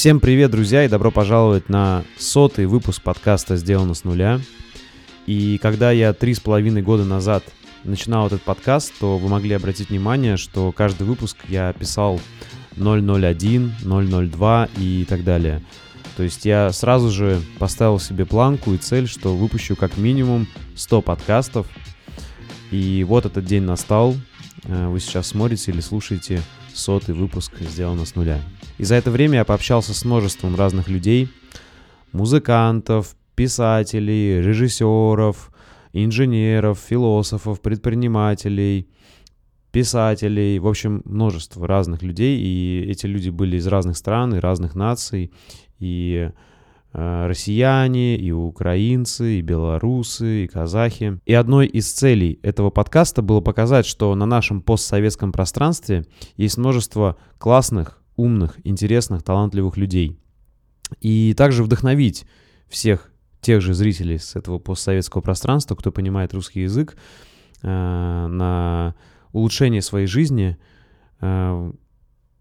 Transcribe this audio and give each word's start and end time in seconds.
Всем 0.00 0.18
привет, 0.18 0.50
друзья, 0.50 0.86
и 0.86 0.88
добро 0.88 1.10
пожаловать 1.10 1.68
на 1.68 2.04
сотый 2.16 2.64
выпуск 2.64 3.02
подкаста 3.02 3.56
«Сделано 3.56 3.92
с 3.92 4.02
нуля». 4.02 4.40
И 5.26 5.58
когда 5.58 5.90
я 5.90 6.14
три 6.14 6.32
с 6.32 6.40
половиной 6.40 6.80
года 6.80 7.04
назад 7.04 7.44
начинал 7.84 8.26
этот 8.26 8.40
подкаст, 8.40 8.94
то 8.98 9.18
вы 9.18 9.28
могли 9.28 9.52
обратить 9.54 9.90
внимание, 9.90 10.38
что 10.38 10.72
каждый 10.72 11.02
выпуск 11.02 11.36
я 11.48 11.74
писал 11.74 12.18
001, 12.76 13.74
002 13.82 14.68
и 14.78 15.04
так 15.06 15.22
далее. 15.22 15.62
То 16.16 16.22
есть 16.22 16.46
я 16.46 16.72
сразу 16.72 17.10
же 17.10 17.38
поставил 17.58 17.98
себе 17.98 18.24
планку 18.24 18.72
и 18.72 18.78
цель, 18.78 19.06
что 19.06 19.36
выпущу 19.36 19.76
как 19.76 19.98
минимум 19.98 20.46
100 20.76 21.02
подкастов. 21.02 21.66
И 22.70 23.04
вот 23.06 23.26
этот 23.26 23.44
день 23.44 23.64
настал. 23.64 24.16
Э, 24.64 24.88
вы 24.88 24.98
сейчас 24.98 25.26
смотрите 25.26 25.72
или 25.72 25.80
слушаете 25.80 26.40
сотый 26.72 27.14
выпуск 27.14 27.52
«Сделано 27.60 28.06
с 28.06 28.14
нуля». 28.14 28.40
И 28.80 28.84
за 28.84 28.94
это 28.94 29.10
время 29.10 29.40
я 29.40 29.44
пообщался 29.44 29.92
с 29.92 30.06
множеством 30.06 30.56
разных 30.56 30.88
людей, 30.88 31.28
музыкантов, 32.12 33.14
писателей, 33.34 34.40
режиссеров, 34.40 35.52
инженеров, 35.92 36.78
философов, 36.78 37.60
предпринимателей, 37.60 38.88
писателей, 39.70 40.58
в 40.58 40.66
общем, 40.66 41.02
множество 41.04 41.68
разных 41.68 42.00
людей, 42.00 42.40
и 42.40 42.86
эти 42.88 43.04
люди 43.04 43.28
были 43.28 43.58
из 43.58 43.66
разных 43.66 43.98
стран 43.98 44.34
и 44.34 44.38
разных 44.38 44.74
наций, 44.74 45.30
и 45.78 46.30
э, 46.94 47.26
россияне, 47.26 48.16
и 48.16 48.32
украинцы, 48.32 49.40
и 49.40 49.42
белорусы, 49.42 50.44
и 50.44 50.48
казахи. 50.48 51.20
И 51.26 51.34
одной 51.34 51.66
из 51.66 51.92
целей 51.92 52.40
этого 52.42 52.70
подкаста 52.70 53.20
было 53.20 53.42
показать, 53.42 53.84
что 53.84 54.14
на 54.14 54.24
нашем 54.24 54.62
постсоветском 54.62 55.32
пространстве 55.32 56.06
есть 56.38 56.56
множество 56.56 57.18
классных, 57.36 57.99
умных, 58.20 58.58
интересных, 58.64 59.22
талантливых 59.22 59.76
людей. 59.76 60.18
И 61.00 61.34
также 61.36 61.62
вдохновить 61.64 62.26
всех 62.68 63.10
тех 63.40 63.60
же 63.62 63.74
зрителей 63.74 64.18
с 64.18 64.36
этого 64.36 64.58
постсоветского 64.58 65.22
пространства, 65.22 65.74
кто 65.74 65.90
понимает 65.92 66.34
русский 66.34 66.62
язык, 66.62 66.96
э, 67.62 67.66
на 67.66 68.94
улучшение 69.32 69.82
своей 69.82 70.06
жизни 70.06 70.58
э, 71.20 71.72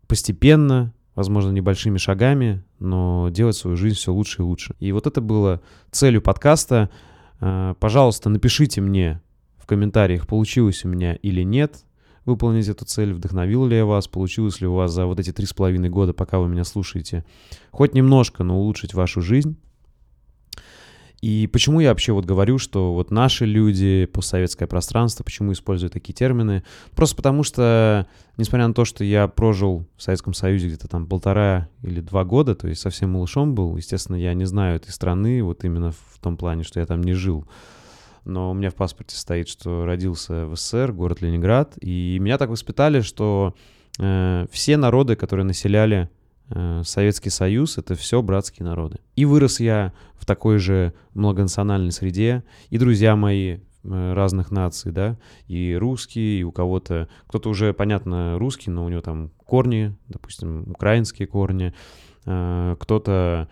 постепенно, 0.07 0.93
возможно, 1.15 1.51
небольшими 1.51 1.97
шагами, 1.97 2.63
но 2.79 3.29
делать 3.29 3.55
свою 3.55 3.77
жизнь 3.77 3.95
все 3.95 4.11
лучше 4.11 4.41
и 4.41 4.45
лучше. 4.45 4.75
И 4.79 4.91
вот 4.91 5.07
это 5.07 5.21
было 5.21 5.61
целью 5.91 6.21
подкаста. 6.21 6.89
Э, 7.39 7.75
пожалуйста, 7.79 8.29
напишите 8.29 8.81
мне 8.81 9.21
в 9.57 9.65
комментариях, 9.65 10.27
получилось 10.27 10.83
у 10.83 10.89
меня 10.89 11.15
или 11.15 11.43
нет 11.43 11.85
выполнить 12.29 12.67
эту 12.67 12.85
цель, 12.85 13.13
вдохновил 13.13 13.65
ли 13.65 13.77
я 13.77 13.85
вас, 13.85 14.07
получилось 14.07 14.61
ли 14.61 14.67
у 14.67 14.73
вас 14.73 14.91
за 14.91 15.05
вот 15.05 15.19
эти 15.19 15.33
три 15.33 15.45
с 15.45 15.53
половиной 15.53 15.89
года, 15.89 16.13
пока 16.13 16.39
вы 16.39 16.47
меня 16.47 16.63
слушаете, 16.63 17.25
хоть 17.71 17.93
немножко, 17.93 18.43
но 18.43 18.57
улучшить 18.57 18.93
вашу 18.93 19.21
жизнь. 19.21 19.57
И 21.21 21.49
почему 21.51 21.81
я 21.81 21.89
вообще 21.89 22.13
вот 22.13 22.23
говорю, 22.23 22.57
что 22.57 22.93
вот 22.93 23.11
наши 23.11 23.45
люди, 23.45 24.05
постсоветское 24.05 24.67
пространство, 24.67 25.23
почему 25.23 25.51
использую 25.51 25.89
такие 25.89 26.13
термины? 26.13 26.63
Просто 26.95 27.17
потому 27.17 27.43
что, 27.43 28.07
несмотря 28.37 28.67
на 28.69 28.73
то, 28.73 28.85
что 28.85 29.03
я 29.03 29.27
прожил 29.27 29.85
в 29.97 30.01
Советском 30.01 30.33
Союзе 30.33 30.67
где-то 30.67 30.87
там 30.87 31.07
полтора 31.07 31.67
или 31.83 31.99
два 31.99 32.23
года, 32.23 32.55
то 32.55 32.69
есть 32.69 32.79
совсем 32.79 33.11
малышом 33.11 33.53
был, 33.53 33.75
естественно, 33.75 34.15
я 34.15 34.33
не 34.33 34.45
знаю 34.45 34.77
этой 34.77 34.91
страны, 34.91 35.43
вот 35.43 35.65
именно 35.65 35.91
в 35.91 36.19
том 36.21 36.37
плане, 36.37 36.63
что 36.63 36.79
я 36.79 36.85
там 36.85 37.03
не 37.03 37.13
жил 37.13 37.45
но 38.29 38.51
у 38.51 38.53
меня 38.53 38.69
в 38.69 38.75
паспорте 38.75 39.17
стоит, 39.17 39.49
что 39.49 39.85
родился 39.85 40.45
в 40.45 40.55
СССР, 40.55 40.93
город 40.93 41.21
Ленинград, 41.21 41.73
и 41.81 42.17
меня 42.19 42.37
так 42.37 42.49
воспитали, 42.49 43.01
что 43.01 43.55
э, 43.99 44.45
все 44.51 44.77
народы, 44.77 45.15
которые 45.15 45.45
населяли 45.45 46.09
э, 46.49 46.83
Советский 46.85 47.29
Союз, 47.29 47.77
это 47.77 47.95
все 47.95 48.21
братские 48.21 48.65
народы. 48.65 48.99
И 49.15 49.25
вырос 49.25 49.59
я 49.59 49.93
в 50.15 50.25
такой 50.25 50.59
же 50.59 50.93
многонациональной 51.13 51.91
среде, 51.91 52.43
и 52.69 52.77
друзья 52.77 53.15
мои 53.15 53.57
э, 53.83 54.13
разных 54.13 54.51
наций, 54.51 54.91
да, 54.91 55.17
и 55.47 55.75
русские, 55.75 56.39
и 56.39 56.43
у 56.43 56.51
кого-то, 56.51 57.09
кто-то 57.27 57.49
уже, 57.49 57.73
понятно, 57.73 58.37
русский, 58.37 58.69
но 58.69 58.85
у 58.85 58.89
него 58.89 59.01
там 59.01 59.31
корни, 59.45 59.95
допустим, 60.07 60.71
украинские 60.71 61.27
корни, 61.27 61.73
э, 62.25 62.75
кто-то 62.79 63.49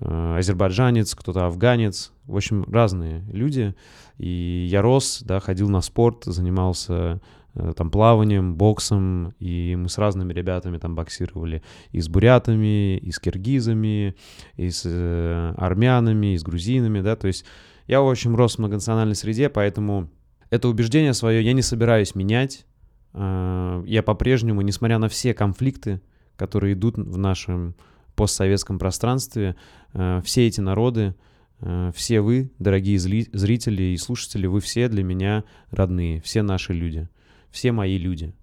азербайджанец, 0.00 1.14
кто-то 1.14 1.46
афганец, 1.46 2.12
в 2.26 2.36
общем, 2.36 2.64
разные 2.64 3.22
люди. 3.32 3.74
И 4.18 4.66
я 4.70 4.82
рос, 4.82 5.22
да, 5.24 5.40
ходил 5.40 5.68
на 5.68 5.80
спорт, 5.80 6.24
занимался 6.24 7.20
э, 7.54 7.72
там 7.76 7.90
плаванием, 7.90 8.54
боксом, 8.54 9.34
и 9.38 9.76
мы 9.76 9.88
с 9.88 9.98
разными 9.98 10.32
ребятами 10.32 10.78
там 10.78 10.94
боксировали. 10.94 11.62
И 11.90 12.00
с 12.00 12.08
бурятами, 12.08 12.96
и 12.96 13.10
с 13.10 13.18
киргизами, 13.18 14.16
и 14.56 14.70
с 14.70 14.82
э, 14.84 15.54
армянами, 15.56 16.34
и 16.34 16.38
с 16.38 16.42
грузинами, 16.42 17.00
да, 17.00 17.16
то 17.16 17.26
есть 17.26 17.44
я, 17.86 18.00
в 18.00 18.08
общем, 18.08 18.34
рос 18.34 18.56
в 18.56 18.58
многонациональной 18.60 19.14
среде, 19.14 19.48
поэтому 19.48 20.10
это 20.50 20.68
убеждение 20.68 21.12
свое 21.12 21.44
я 21.44 21.52
не 21.52 21.62
собираюсь 21.62 22.14
менять, 22.14 22.66
я 23.12 24.02
по-прежнему, 24.04 24.62
несмотря 24.62 24.98
на 24.98 25.08
все 25.08 25.34
конфликты, 25.34 26.00
которые 26.36 26.72
идут 26.72 26.96
в 26.96 27.18
нашем 27.18 27.76
постсоветском 28.14 28.78
пространстве 28.78 29.56
э, 29.92 30.20
все 30.24 30.46
эти 30.46 30.60
народы, 30.60 31.14
э, 31.60 31.92
все 31.94 32.20
вы, 32.20 32.50
дорогие 32.58 32.98
зрители 32.98 33.82
и 33.82 33.96
слушатели, 33.96 34.46
вы 34.46 34.60
все 34.60 34.88
для 34.88 35.02
меня 35.02 35.44
родные, 35.70 36.20
все 36.22 36.42
наши 36.42 36.72
люди, 36.72 37.08
все 37.50 37.72
мои 37.72 37.98
люди. 37.98 38.34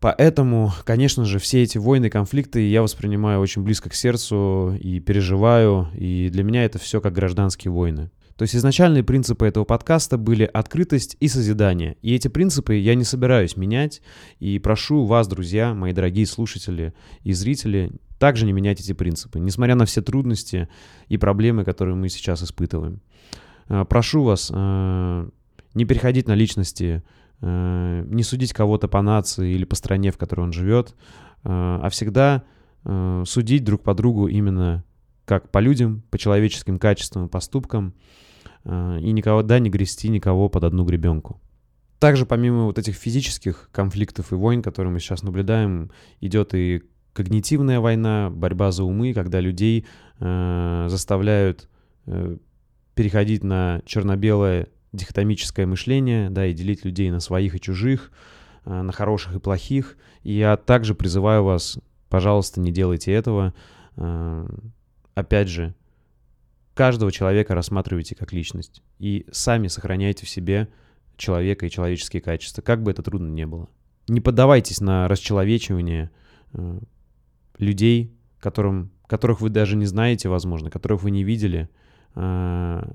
Поэтому, 0.00 0.72
конечно 0.84 1.24
же, 1.24 1.38
все 1.38 1.62
эти 1.62 1.76
войны, 1.76 2.08
конфликты 2.08 2.68
я 2.68 2.82
воспринимаю 2.82 3.40
очень 3.40 3.62
близко 3.62 3.90
к 3.90 3.94
сердцу 3.94 4.76
и 4.80 5.00
переживаю, 5.00 5.88
и 5.94 6.28
для 6.30 6.44
меня 6.44 6.64
это 6.64 6.78
все 6.78 7.00
как 7.00 7.14
гражданские 7.14 7.72
войны. 7.72 8.10
То 8.38 8.42
есть 8.42 8.54
изначальные 8.54 9.02
принципы 9.02 9.46
этого 9.46 9.64
подкаста 9.64 10.16
были 10.16 10.44
открытость 10.44 11.16
и 11.18 11.26
созидание. 11.26 11.96
И 12.02 12.14
эти 12.14 12.28
принципы 12.28 12.76
я 12.76 12.94
не 12.94 13.02
собираюсь 13.02 13.56
менять. 13.56 14.00
И 14.38 14.60
прошу 14.60 15.06
вас, 15.06 15.26
друзья, 15.26 15.74
мои 15.74 15.92
дорогие 15.92 16.24
слушатели 16.24 16.94
и 17.24 17.32
зрители, 17.32 17.90
также 18.18 18.46
не 18.46 18.52
менять 18.52 18.80
эти 18.80 18.92
принципы, 18.92 19.38
несмотря 19.38 19.74
на 19.74 19.84
все 19.84 20.02
трудности 20.02 20.68
и 21.08 21.16
проблемы, 21.16 21.64
которые 21.64 21.94
мы 21.94 22.08
сейчас 22.08 22.42
испытываем. 22.42 23.00
Э, 23.68 23.84
прошу 23.88 24.24
вас 24.24 24.50
э, 24.52 25.28
не 25.74 25.84
переходить 25.84 26.26
на 26.26 26.34
личности, 26.34 27.02
э, 27.40 28.04
не 28.06 28.22
судить 28.22 28.52
кого-то 28.52 28.88
по 28.88 29.02
нации 29.02 29.52
или 29.52 29.64
по 29.64 29.76
стране, 29.76 30.10
в 30.10 30.18
которой 30.18 30.40
он 30.40 30.52
живет, 30.52 30.94
а 31.44 31.88
всегда 31.90 32.42
судить 33.24 33.64
друг 33.64 33.82
по 33.82 33.94
другу 33.94 34.26
именно 34.26 34.84
как 35.24 35.50
по 35.50 35.58
людям, 35.60 36.02
по 36.10 36.18
человеческим 36.18 36.80
качествам 36.80 37.26
и 37.26 37.28
поступкам, 37.28 37.94
и 38.64 39.12
никогда 39.12 39.60
не 39.60 39.70
грести 39.70 40.08
никого 40.08 40.48
под 40.48 40.64
одну 40.64 40.84
гребенку. 40.84 41.40
Также 42.00 42.26
помимо 42.26 42.64
вот 42.64 42.76
этих 42.76 42.96
физических 42.96 43.70
конфликтов 43.72 44.32
и 44.32 44.34
войн, 44.34 44.62
которые 44.62 44.92
мы 44.92 44.98
сейчас 44.98 45.22
наблюдаем, 45.22 45.92
идет 46.20 46.54
и 46.54 46.82
когнитивная 47.18 47.80
война, 47.80 48.30
борьба 48.30 48.70
за 48.70 48.84
умы, 48.84 49.12
когда 49.12 49.40
людей 49.40 49.84
э, 50.20 50.86
заставляют 50.88 51.68
э, 52.06 52.36
переходить 52.94 53.42
на 53.42 53.82
черно-белое 53.84 54.68
дихотомическое 54.92 55.66
мышление, 55.66 56.30
да, 56.30 56.46
и 56.46 56.52
делить 56.52 56.84
людей 56.84 57.10
на 57.10 57.18
своих 57.18 57.56
и 57.56 57.60
чужих, 57.60 58.12
э, 58.64 58.82
на 58.82 58.92
хороших 58.92 59.34
и 59.34 59.40
плохих. 59.40 59.96
И 60.22 60.32
я 60.32 60.56
также 60.56 60.94
призываю 60.94 61.42
вас, 61.42 61.80
пожалуйста, 62.08 62.60
не 62.60 62.70
делайте 62.70 63.10
этого. 63.12 63.52
Э, 63.96 64.48
опять 65.16 65.48
же, 65.48 65.74
каждого 66.74 67.10
человека 67.10 67.56
рассматривайте 67.56 68.14
как 68.14 68.32
личность 68.32 68.80
и 69.00 69.26
сами 69.32 69.66
сохраняйте 69.66 70.24
в 70.24 70.28
себе 70.28 70.68
человека 71.16 71.66
и 71.66 71.70
человеческие 71.70 72.22
качества, 72.22 72.62
как 72.62 72.84
бы 72.84 72.92
это 72.92 73.02
трудно 73.02 73.28
не 73.28 73.44
было. 73.44 73.68
Не 74.06 74.20
поддавайтесь 74.20 74.80
на 74.80 75.08
расчеловечивание, 75.08 76.12
э, 76.52 76.78
людей, 77.58 78.12
которым, 78.40 78.90
которых 79.06 79.40
вы 79.40 79.50
даже 79.50 79.76
не 79.76 79.86
знаете, 79.86 80.28
возможно, 80.28 80.70
которых 80.70 81.02
вы 81.02 81.10
не 81.10 81.24
видели, 81.24 81.68
э, 82.14 82.92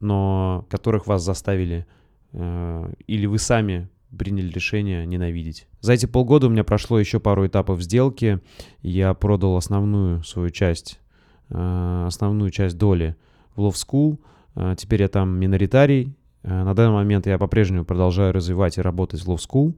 но 0.00 0.66
которых 0.70 1.06
вас 1.06 1.22
заставили 1.22 1.86
э, 2.32 2.92
или 3.06 3.26
вы 3.26 3.38
сами 3.38 3.88
приняли 4.16 4.48
решение 4.48 5.04
ненавидеть. 5.06 5.66
За 5.80 5.92
эти 5.92 6.06
полгода 6.06 6.46
у 6.46 6.50
меня 6.50 6.62
прошло 6.62 6.98
еще 7.00 7.18
пару 7.18 7.46
этапов 7.46 7.82
сделки. 7.82 8.40
Я 8.82 9.12
продал 9.14 9.56
основную 9.56 10.22
свою 10.22 10.50
часть, 10.50 11.00
э, 11.50 12.04
основную 12.06 12.50
часть 12.50 12.78
доли 12.78 13.16
в 13.56 13.60
Love 13.60 13.74
School. 13.74 14.18
Теперь 14.76 15.02
я 15.02 15.08
там 15.08 15.36
миноритарий. 15.36 16.14
На 16.44 16.74
данный 16.74 16.94
момент 16.94 17.26
я 17.26 17.38
по-прежнему 17.38 17.84
продолжаю 17.84 18.32
развивать 18.32 18.78
и 18.78 18.80
работать 18.80 19.20
в 19.20 19.28
Love 19.28 19.40
School. 19.40 19.74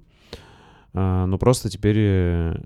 Но 0.92 1.38
просто 1.38 1.70
теперь 1.70 2.58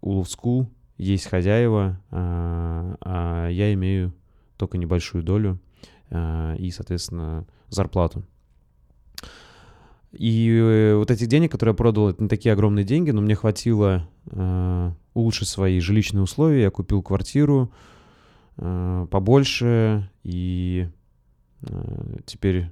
у 0.00 0.22
School 0.22 0.66
есть 0.96 1.26
хозяева, 1.26 2.00
а, 2.10 2.96
а 3.00 3.48
я 3.48 3.72
имею 3.74 4.12
только 4.56 4.78
небольшую 4.78 5.24
долю 5.24 5.58
а, 6.10 6.54
и, 6.56 6.70
соответственно, 6.70 7.46
зарплату. 7.68 8.24
И 10.12 10.50
э, 10.50 10.96
вот 10.96 11.10
этих 11.12 11.28
денег, 11.28 11.52
которые 11.52 11.72
я 11.72 11.76
продал, 11.76 12.08
это 12.08 12.22
не 12.22 12.28
такие 12.28 12.52
огромные 12.52 12.84
деньги, 12.84 13.12
но 13.12 13.20
мне 13.20 13.36
хватило 13.36 14.08
э, 14.26 14.92
улучшить 15.14 15.48
свои 15.48 15.78
жилищные 15.78 16.22
условия. 16.22 16.62
Я 16.62 16.70
купил 16.70 17.02
квартиру 17.02 17.72
побольше, 18.56 20.10
и 20.22 20.86
теперь 22.26 22.70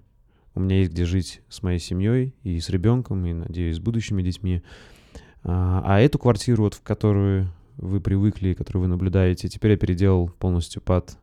у 0.54 0.60
меня 0.60 0.80
есть 0.80 0.90
где 0.90 1.06
жить 1.06 1.40
с 1.48 1.62
моей 1.62 1.78
семьей 1.78 2.34
и 2.42 2.60
с 2.60 2.68
ребенком, 2.68 3.24
и, 3.24 3.32
надеюсь, 3.32 3.76
с 3.76 3.80
будущими 3.80 4.20
детьми. 4.20 4.56
А, 4.56 4.97
а 5.44 6.00
эту 6.00 6.18
квартиру, 6.18 6.64
вот, 6.64 6.74
в 6.74 6.82
которую 6.82 7.48
вы 7.78 8.00
привыкли, 8.00 8.54
которую 8.54 8.82
вы 8.82 8.88
наблюдаете, 8.88 9.48
теперь 9.48 9.72
я 9.72 9.76
переделал 9.76 10.28
полностью 10.28 10.82
под 10.82 11.16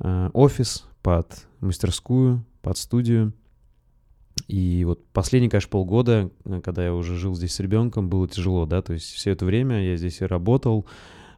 э, 0.00 0.30
офис, 0.32 0.86
под 1.02 1.46
мастерскую, 1.60 2.44
под 2.62 2.78
студию. 2.78 3.32
И 4.48 4.84
вот 4.86 5.04
последние, 5.12 5.50
конечно, 5.50 5.70
полгода, 5.70 6.30
э, 6.44 6.60
когда 6.62 6.84
я 6.84 6.94
уже 6.94 7.16
жил 7.16 7.34
здесь 7.34 7.54
с 7.54 7.60
ребенком, 7.60 8.08
было 8.08 8.26
тяжело, 8.26 8.64
да, 8.64 8.80
то 8.80 8.94
есть 8.94 9.12
все 9.12 9.32
это 9.32 9.44
время 9.44 9.84
я 9.86 9.96
здесь 9.96 10.22
и 10.22 10.24
работал, 10.24 10.86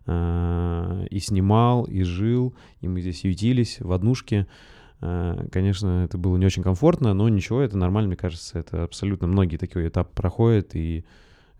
э, 0.07 1.07
и 1.11 1.19
снимал, 1.19 1.85
и 1.85 2.03
жил, 2.05 2.55
и 2.81 2.87
мы 2.87 3.01
здесь 3.01 3.25
ютились 3.25 3.81
в 3.81 3.93
однушке. 3.93 4.47
Конечно, 5.01 6.05
это 6.05 6.17
было 6.17 6.37
не 6.37 6.47
очень 6.47 6.63
комфортно, 6.63 7.13
но 7.13 7.29
ничего, 7.29 7.61
это 7.61 7.77
нормально, 7.77 8.07
мне 8.07 8.17
кажется, 8.17 8.61
это 8.61 8.85
абсолютно 8.85 9.27
многие 9.27 9.57
такие 9.57 9.89
этапы 9.89 10.15
проходят, 10.15 10.77
и 10.77 11.05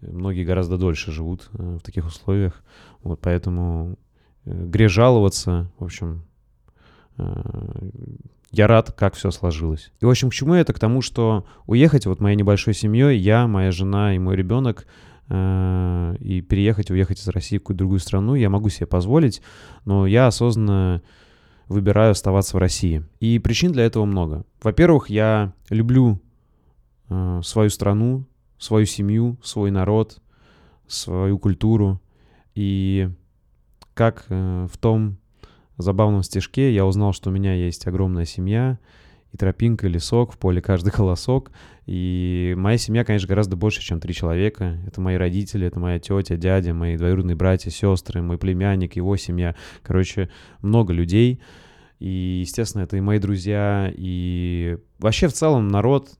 многие 0.03 0.45
гораздо 0.45 0.77
дольше 0.77 1.13
живут 1.13 1.49
в 1.53 1.81
таких 1.81 2.07
условиях, 2.07 2.63
вот, 3.03 3.21
поэтому 3.21 3.99
грех 4.45 4.91
жаловаться, 4.91 5.71
в 5.79 5.85
общем, 5.85 6.25
я 8.53 8.67
рад, 8.67 8.93
как 8.93 9.15
все 9.15 9.31
сложилось. 9.31 9.91
И, 10.01 10.05
в 10.05 10.11
общем, 10.11 10.29
к 10.29 10.35
чему 10.35 10.55
это? 10.55 10.73
К 10.75 10.79
тому, 10.79 11.01
что 11.01 11.47
уехать 11.67 12.07
вот 12.07 12.21
моей 12.21 12.37
небольшой 12.37 12.75
семьей, 12.75 13.19
я, 13.19 13.47
моя 13.47 13.73
жена 13.73 14.15
и 14.15 14.19
мой 14.19 14.37
ребенок, 14.37 14.87
э, 15.29 16.17
и 16.21 16.43
переехать, 16.43 16.91
уехать 16.91 17.19
из 17.19 17.29
России 17.29 17.57
в 17.57 17.61
какую-то 17.61 17.79
другую 17.79 18.01
страну, 18.01 18.35
я 18.35 18.51
могу 18.51 18.69
себе 18.69 18.87
позволить, 18.87 19.41
но 19.87 20.07
я 20.07 20.27
осознанно 20.27 21.03
выбираю 21.69 22.11
оставаться 22.11 22.57
в 22.57 22.61
России. 22.61 23.05
И 23.21 23.39
причин 23.39 23.73
для 23.73 23.85
этого 23.85 24.05
много. 24.05 24.45
Во-первых, 24.63 25.09
я 25.09 25.55
люблю 25.71 26.21
э, 27.09 27.41
свою 27.43 27.71
страну, 27.71 28.27
свою 28.63 28.87
семью, 28.87 29.39
свой 29.43 29.73
народ, 29.73 30.21
свою 30.87 31.39
культуру. 31.39 32.01
И 32.55 33.11
как 33.95 34.27
э, 34.29 34.69
в 34.71 34.79
том 34.79 35.19
забавном 35.79 36.23
стишке 36.23 36.73
я 36.73 36.87
узнал, 36.87 37.13
что 37.13 37.31
у 37.31 37.33
меня 37.33 37.55
есть 37.55 37.87
огромная 37.89 38.25
семья, 38.25 38.79
и 39.33 39.37
тропинка, 39.37 39.87
и 39.89 39.91
лесок, 39.91 40.33
в 40.33 40.39
поле 40.39 40.63
каждый 40.63 40.91
колосок. 40.93 41.51
И 41.87 42.55
моя 42.57 42.79
семья, 42.79 43.05
конечно, 43.05 43.27
гораздо 43.27 43.57
больше, 43.57 43.81
чем 43.81 43.99
три 43.99 44.15
человека. 44.15 44.79
Это 44.87 45.01
мои 45.01 45.17
родители, 45.17 45.67
это 45.67 45.81
моя 45.81 45.99
тетя, 45.99 46.37
дядя, 46.37 46.73
мои 46.73 46.97
двоюродные 46.97 47.35
братья, 47.35 47.71
сестры, 47.71 48.23
мой 48.23 48.39
племянник, 48.39 48.95
его 48.95 49.17
семья. 49.17 49.57
Короче, 49.83 50.31
много 50.61 50.93
людей. 50.93 51.41
И, 51.99 52.41
естественно, 52.45 52.83
это 52.83 52.97
и 52.97 53.01
мои 53.01 53.19
друзья, 53.19 53.93
и 53.93 54.77
вообще 54.99 55.27
в 55.29 55.33
целом 55.33 55.69
народ, 55.69 56.11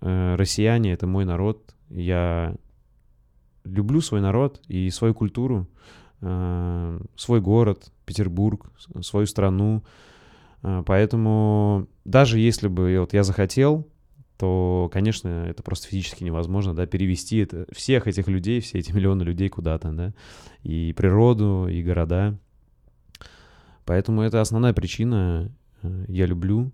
э, 0.00 0.36
россияне— 0.36 0.92
это 0.94 1.06
мой 1.06 1.24
народ. 1.26 1.74
Я 1.90 2.56
люблю 3.64 4.00
свой 4.00 4.20
народ 4.20 4.60
и 4.68 4.90
свою 4.90 5.14
культуру. 5.14 5.66
Э, 6.22 7.00
свой 7.16 7.40
город, 7.40 7.92
Петербург, 8.06 8.70
свою 9.02 9.26
страну. 9.26 9.82
Э, 10.62 10.82
поэтому 10.86 11.88
даже 12.04 12.38
если 12.38 12.68
бы 12.68 12.98
вот 13.00 13.12
я 13.12 13.22
захотел, 13.22 13.86
то, 14.38 14.90
конечно, 14.92 15.28
это 15.28 15.62
просто 15.62 15.88
физически 15.88 16.24
невозможно, 16.24 16.74
да, 16.74 16.86
перевести 16.86 17.38
это, 17.38 17.66
всех 17.72 18.06
этих 18.06 18.28
людей, 18.28 18.60
все 18.60 18.78
эти 18.78 18.92
миллионы 18.96 19.22
людей 19.22 19.48
куда-то, 19.48 19.92
да, 19.92 20.14
и 20.62 20.92
природу, 20.96 21.68
и 21.68 21.82
города. 21.82 22.38
Поэтому 23.84 24.22
это 24.22 24.40
основная 24.40 24.72
причина. 24.72 25.50
Э, 25.82 26.04
я 26.08 26.26
люблю 26.26 26.70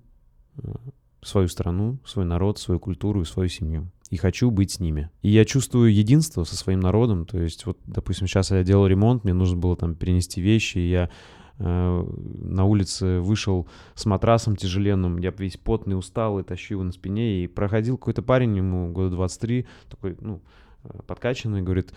свою 1.22 1.48
страну, 1.48 1.98
свой 2.04 2.24
народ, 2.24 2.58
свою 2.58 2.80
культуру 2.80 3.20
и 3.20 3.24
свою 3.24 3.48
семью 3.48 3.90
и 4.10 4.16
хочу 4.16 4.50
быть 4.50 4.72
с 4.72 4.80
ними. 4.80 5.10
И 5.22 5.30
я 5.30 5.44
чувствую 5.44 5.92
единство 5.92 6.44
со 6.44 6.56
своим 6.56 6.80
народом, 6.80 7.26
то 7.26 7.40
есть 7.40 7.66
вот, 7.66 7.78
допустим, 7.86 8.26
сейчас 8.26 8.50
я 8.50 8.62
делал 8.62 8.86
ремонт, 8.86 9.24
мне 9.24 9.32
нужно 9.32 9.56
было 9.56 9.76
там 9.76 9.94
перенести 9.94 10.40
вещи, 10.40 10.78
и 10.78 10.88
я 10.88 11.10
э, 11.58 12.06
на 12.08 12.64
улице 12.64 13.20
вышел 13.20 13.68
с 13.94 14.06
матрасом 14.06 14.56
тяжеленным, 14.56 15.18
я 15.18 15.32
весь 15.36 15.56
потный, 15.56 15.98
усталый, 15.98 16.44
тащу 16.44 16.74
его 16.74 16.84
на 16.84 16.92
спине, 16.92 17.44
и 17.44 17.46
проходил 17.48 17.98
какой-то 17.98 18.22
парень, 18.22 18.56
ему 18.56 18.92
года 18.92 19.10
23, 19.10 19.66
такой, 19.90 20.16
ну, 20.20 20.40
э, 20.84 21.00
подкачанный, 21.06 21.62
говорит, 21.62 21.92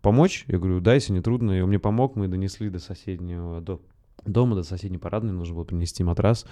помочь? 0.00 0.44
Я 0.48 0.58
говорю, 0.58 0.80
да, 0.80 0.94
если 0.94 1.12
не 1.12 1.20
трудно, 1.20 1.52
и 1.52 1.60
он 1.60 1.68
мне 1.68 1.78
помог, 1.78 2.16
мы 2.16 2.26
донесли 2.26 2.70
до 2.70 2.80
соседнего, 2.80 3.60
до 3.60 3.80
дома, 4.26 4.56
до 4.56 4.64
соседней 4.64 4.98
парадной, 4.98 5.32
нужно 5.32 5.54
было 5.54 5.64
принести 5.64 6.02
матрас, 6.02 6.44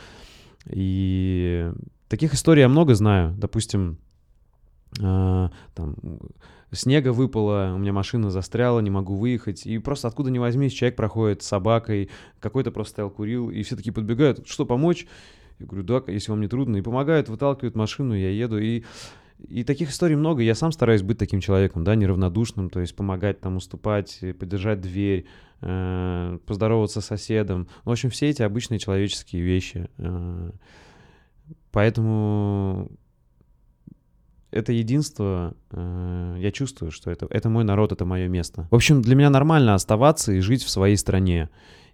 и 0.66 1.72
таких 2.08 2.34
историй 2.34 2.60
я 2.60 2.68
много 2.68 2.94
знаю, 2.94 3.34
допустим, 3.36 3.98
там, 4.96 5.96
снега 6.72 7.12
выпало, 7.12 7.72
у 7.75 7.78
меня 7.78 7.92
машина 7.92 8.31
застряла, 8.31 8.81
не 8.81 8.90
могу 8.90 9.14
выехать. 9.14 9.66
И 9.66 9.78
просто 9.78 10.08
откуда 10.08 10.31
ни 10.31 10.38
возьмись, 10.38 10.72
человек 10.72 10.96
проходит 10.96 11.42
с 11.42 11.46
собакой, 11.46 12.10
какой-то 12.40 12.70
просто 12.70 12.92
стоял, 12.92 13.10
курил, 13.10 13.50
и 13.50 13.62
все 13.62 13.76
таки 13.76 13.90
подбегают, 13.90 14.46
что, 14.46 14.66
помочь? 14.66 15.06
Я 15.58 15.66
говорю, 15.66 15.84
да, 15.84 16.02
если 16.12 16.31
вам 16.31 16.40
не 16.40 16.48
трудно. 16.48 16.76
И 16.78 16.82
помогают, 16.82 17.28
выталкивают 17.28 17.76
машину, 17.76 18.14
я 18.14 18.31
еду. 18.31 18.58
И, 18.58 18.84
и 19.46 19.62
таких 19.62 19.90
историй 19.90 20.16
много. 20.16 20.42
Я 20.42 20.54
сам 20.54 20.72
стараюсь 20.72 21.02
быть 21.02 21.19
таким 21.19 21.40
человеком, 21.40 21.84
да, 21.84 21.94
неравнодушным, 21.94 22.70
то 22.70 22.81
есть 22.81 22.96
помогать 22.96 23.40
там, 23.40 23.56
уступать, 23.56 24.20
поддержать 24.38 24.81
дверь, 24.81 25.26
э, 25.60 26.38
поздороваться 26.46 27.02
с 27.02 27.06
соседом. 27.06 27.69
В 27.84 27.90
общем, 27.90 28.08
все 28.08 28.31
эти 28.31 28.40
обычные 28.40 28.78
человеческие 28.78 29.43
вещи. 29.43 29.90
Э, 29.98 30.50
поэтому 31.72 32.90
это 34.50 34.73
единство, 34.73 35.55
э, 35.70 36.37
я 36.38 36.50
чувствую, 36.50 36.91
что 36.91 37.11
это, 37.11 37.26
это 37.31 37.49
мой 37.49 37.64
народ, 37.64 37.93
это 37.93 38.05
мое 38.05 38.29
место. 38.29 38.67
В 38.70 38.75
общем, 38.75 39.02
для 39.02 39.14
меня 39.14 39.31
нормально 39.31 39.75
оставаться 39.75 40.32
и 40.32 40.41
жить 40.41 40.62
в 40.62 40.70
своей 40.70 40.97
стране. 40.97 41.50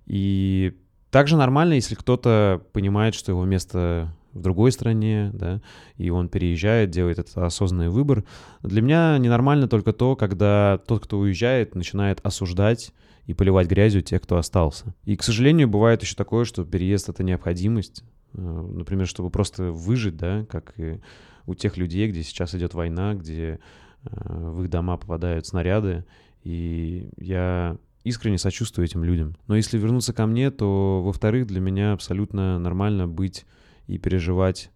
И 0.06 0.74
также 1.10 1.36
нормально, 1.36 1.74
если 1.74 1.94
кто-то 1.94 2.62
понимает, 2.72 3.14
что 3.14 3.32
его 3.32 3.44
место 3.44 4.14
в 4.32 4.40
другой 4.40 4.70
стране, 4.70 5.30
да, 5.32 5.62
и 5.96 6.10
он 6.10 6.28
переезжает, 6.28 6.90
делает 6.90 7.18
этот 7.18 7.36
осознанный 7.38 7.88
выбор. 7.88 8.24
Для 8.62 8.82
меня 8.82 9.16
ненормально 9.18 9.66
только 9.66 9.92
то, 9.92 10.14
когда 10.14 10.78
тот, 10.86 11.04
кто 11.04 11.18
уезжает, 11.18 11.74
начинает 11.74 12.20
осуждать 12.22 12.92
и 13.26 13.34
поливать 13.34 13.68
грязью 13.68 14.02
тех, 14.02 14.22
кто 14.22 14.36
остался. 14.36 14.94
И, 15.04 15.16
к 15.16 15.22
сожалению, 15.22 15.68
бывает 15.68 16.02
еще 16.02 16.14
такое, 16.14 16.44
что 16.44 16.64
переезд— 16.64 17.08
это 17.10 17.24
необходимость. 17.24 18.04
Э, 18.34 18.40
например, 18.40 19.06
чтобы 19.06 19.30
просто 19.30 19.72
выжить, 19.72 20.16
да, 20.16 20.44
как 20.50 20.74
и 20.78 21.00
у 21.46 21.54
тех 21.54 21.76
людей, 21.76 22.08
где 22.08 22.22
сейчас 22.22 22.54
идет 22.54 22.74
война, 22.74 23.14
где 23.14 23.58
э, 24.04 24.50
в 24.50 24.62
их 24.62 24.70
дома 24.70 24.96
попадают 24.96 25.46
снаряды, 25.46 26.04
и 26.42 27.08
я 27.16 27.76
искренне 28.04 28.38
сочувствую 28.38 28.86
этим 28.86 29.02
людям. 29.02 29.36
Но 29.48 29.56
если 29.56 29.78
вернуться 29.78 30.12
ко 30.12 30.26
мне, 30.26 30.50
то, 30.50 31.02
во-вторых, 31.02 31.46
для 31.46 31.60
меня 31.60 31.92
абсолютно 31.92 32.58
нормально 32.58 33.08
быть 33.08 33.46
и 33.88 33.98
переживать 33.98 34.70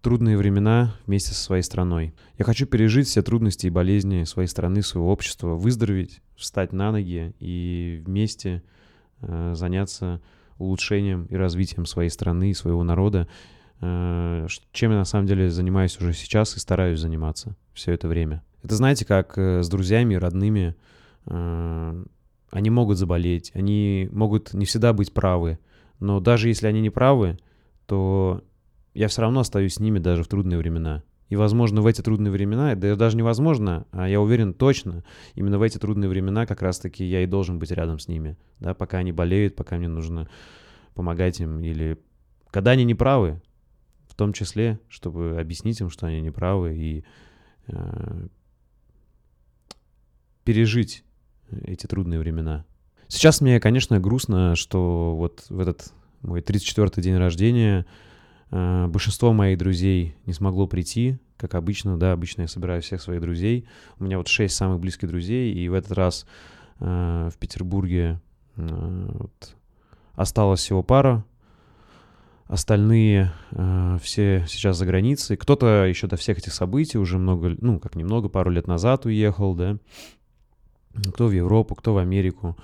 трудные 0.00 0.36
времена 0.36 0.94
вместе 1.04 1.34
со 1.34 1.42
своей 1.42 1.62
страной. 1.62 2.14
Я 2.38 2.44
хочу 2.44 2.64
пережить 2.64 3.08
все 3.08 3.22
трудности 3.22 3.66
и 3.66 3.70
болезни 3.70 4.24
своей 4.24 4.48
страны, 4.48 4.82
своего 4.82 5.10
общества, 5.10 5.54
выздороветь, 5.54 6.22
встать 6.36 6.72
на 6.72 6.92
ноги 6.92 7.34
и 7.40 8.02
вместе 8.06 8.62
э, 9.20 9.54
заняться 9.54 10.22
улучшением 10.58 11.26
и 11.26 11.34
развитием 11.34 11.86
своей 11.86 12.08
страны 12.08 12.50
и 12.50 12.54
своего 12.54 12.84
народа. 12.84 13.28
Э, 13.80 14.46
чем 14.72 14.92
я 14.92 14.98
на 14.98 15.04
самом 15.04 15.26
деле 15.26 15.50
занимаюсь 15.50 15.98
уже 16.00 16.12
сейчас 16.12 16.56
и 16.56 16.60
стараюсь 16.60 17.00
заниматься 17.00 17.56
все 17.74 17.92
это 17.92 18.08
время. 18.08 18.42
Это 18.62 18.74
знаете, 18.74 19.04
как 19.04 19.36
э, 19.36 19.62
с 19.62 19.68
друзьями, 19.68 20.14
родными, 20.14 20.74
э, 21.26 22.04
они 22.50 22.70
могут 22.70 22.98
заболеть, 22.98 23.52
они 23.54 24.08
могут 24.12 24.54
не 24.54 24.64
всегда 24.64 24.92
быть 24.92 25.12
правы, 25.12 25.58
но 26.00 26.20
даже 26.20 26.48
если 26.48 26.66
они 26.66 26.80
не 26.80 26.90
правы, 26.90 27.38
то 27.86 28.42
я 28.94 29.08
все 29.08 29.22
равно 29.22 29.40
остаюсь 29.40 29.74
с 29.74 29.80
ними 29.80 29.98
даже 29.98 30.22
в 30.22 30.28
трудные 30.28 30.58
времена. 30.58 31.02
И, 31.28 31.36
возможно, 31.36 31.82
в 31.82 31.86
эти 31.86 32.02
трудные 32.02 32.30
времена, 32.30 32.74
да 32.76 32.94
даже 32.94 33.16
невозможно, 33.16 33.86
а 33.90 34.08
я 34.08 34.20
уверен 34.20 34.54
точно, 34.54 35.04
именно 35.34 35.58
в 35.58 35.62
эти 35.62 35.76
трудные 35.76 36.08
времена 36.08 36.46
как 36.46 36.62
раз-таки 36.62 37.04
я 37.04 37.22
и 37.22 37.26
должен 37.26 37.58
быть 37.58 37.72
рядом 37.72 37.98
с 37.98 38.06
ними, 38.06 38.38
да, 38.60 38.74
пока 38.74 38.98
они 38.98 39.10
болеют, 39.10 39.56
пока 39.56 39.76
мне 39.76 39.88
нужно 39.88 40.28
помогать 40.94 41.40
им, 41.40 41.60
или 41.60 41.98
когда 42.50 42.70
они 42.70 42.84
не 42.84 42.94
правы, 42.94 43.42
том 44.16 44.32
числе, 44.32 44.80
чтобы 44.88 45.38
объяснить 45.38 45.80
им, 45.80 45.90
что 45.90 46.06
они 46.06 46.20
неправы, 46.20 46.76
и 46.76 47.04
э, 47.68 48.26
пережить 50.44 51.04
эти 51.62 51.86
трудные 51.86 52.18
времена. 52.18 52.64
Сейчас 53.08 53.40
мне, 53.40 53.60
конечно, 53.60 54.00
грустно, 54.00 54.56
что 54.56 55.14
вот 55.16 55.46
в 55.48 55.60
этот 55.60 55.92
мой 56.22 56.40
34-й 56.40 57.02
день 57.02 57.16
рождения 57.16 57.86
Э, 58.50 58.86
большинство 58.86 59.32
моих 59.32 59.58
друзей 59.58 60.16
не 60.24 60.32
смогло 60.32 60.66
прийти, 60.66 61.18
как 61.36 61.54
обычно, 61.54 61.98
да, 61.98 62.12
обычно 62.12 62.42
я 62.42 62.48
собираю 62.48 62.82
всех 62.82 63.02
своих 63.02 63.20
друзей. 63.20 63.66
У 63.98 64.04
меня 64.04 64.18
вот 64.18 64.28
шесть 64.28 64.56
самых 64.56 64.80
близких 64.80 65.08
друзей, 65.08 65.52
и 65.52 65.68
в 65.68 65.74
этот 65.74 65.92
раз 65.92 66.26
э, 66.80 67.28
в 67.32 67.36
Петербурге 67.38 68.20
э, 68.56 69.08
вот, 69.12 69.54
осталось 70.14 70.60
всего 70.60 70.82
пара. 70.82 71.24
Остальные 72.48 73.32
э, 73.50 73.98
все 74.00 74.44
сейчас 74.46 74.76
за 74.76 74.86
границей. 74.86 75.36
Кто-то 75.36 75.84
еще 75.84 76.06
до 76.06 76.16
всех 76.16 76.38
этих 76.38 76.52
событий 76.52 76.96
уже 76.96 77.18
много, 77.18 77.56
ну, 77.60 77.80
как 77.80 77.96
немного, 77.96 78.28
пару 78.28 78.50
лет 78.50 78.68
назад 78.68 79.04
уехал, 79.04 79.54
да. 79.54 79.78
Кто 81.12 81.26
в 81.26 81.32
Европу, 81.32 81.74
кто 81.74 81.94
в 81.94 81.98
Америку. 81.98 82.56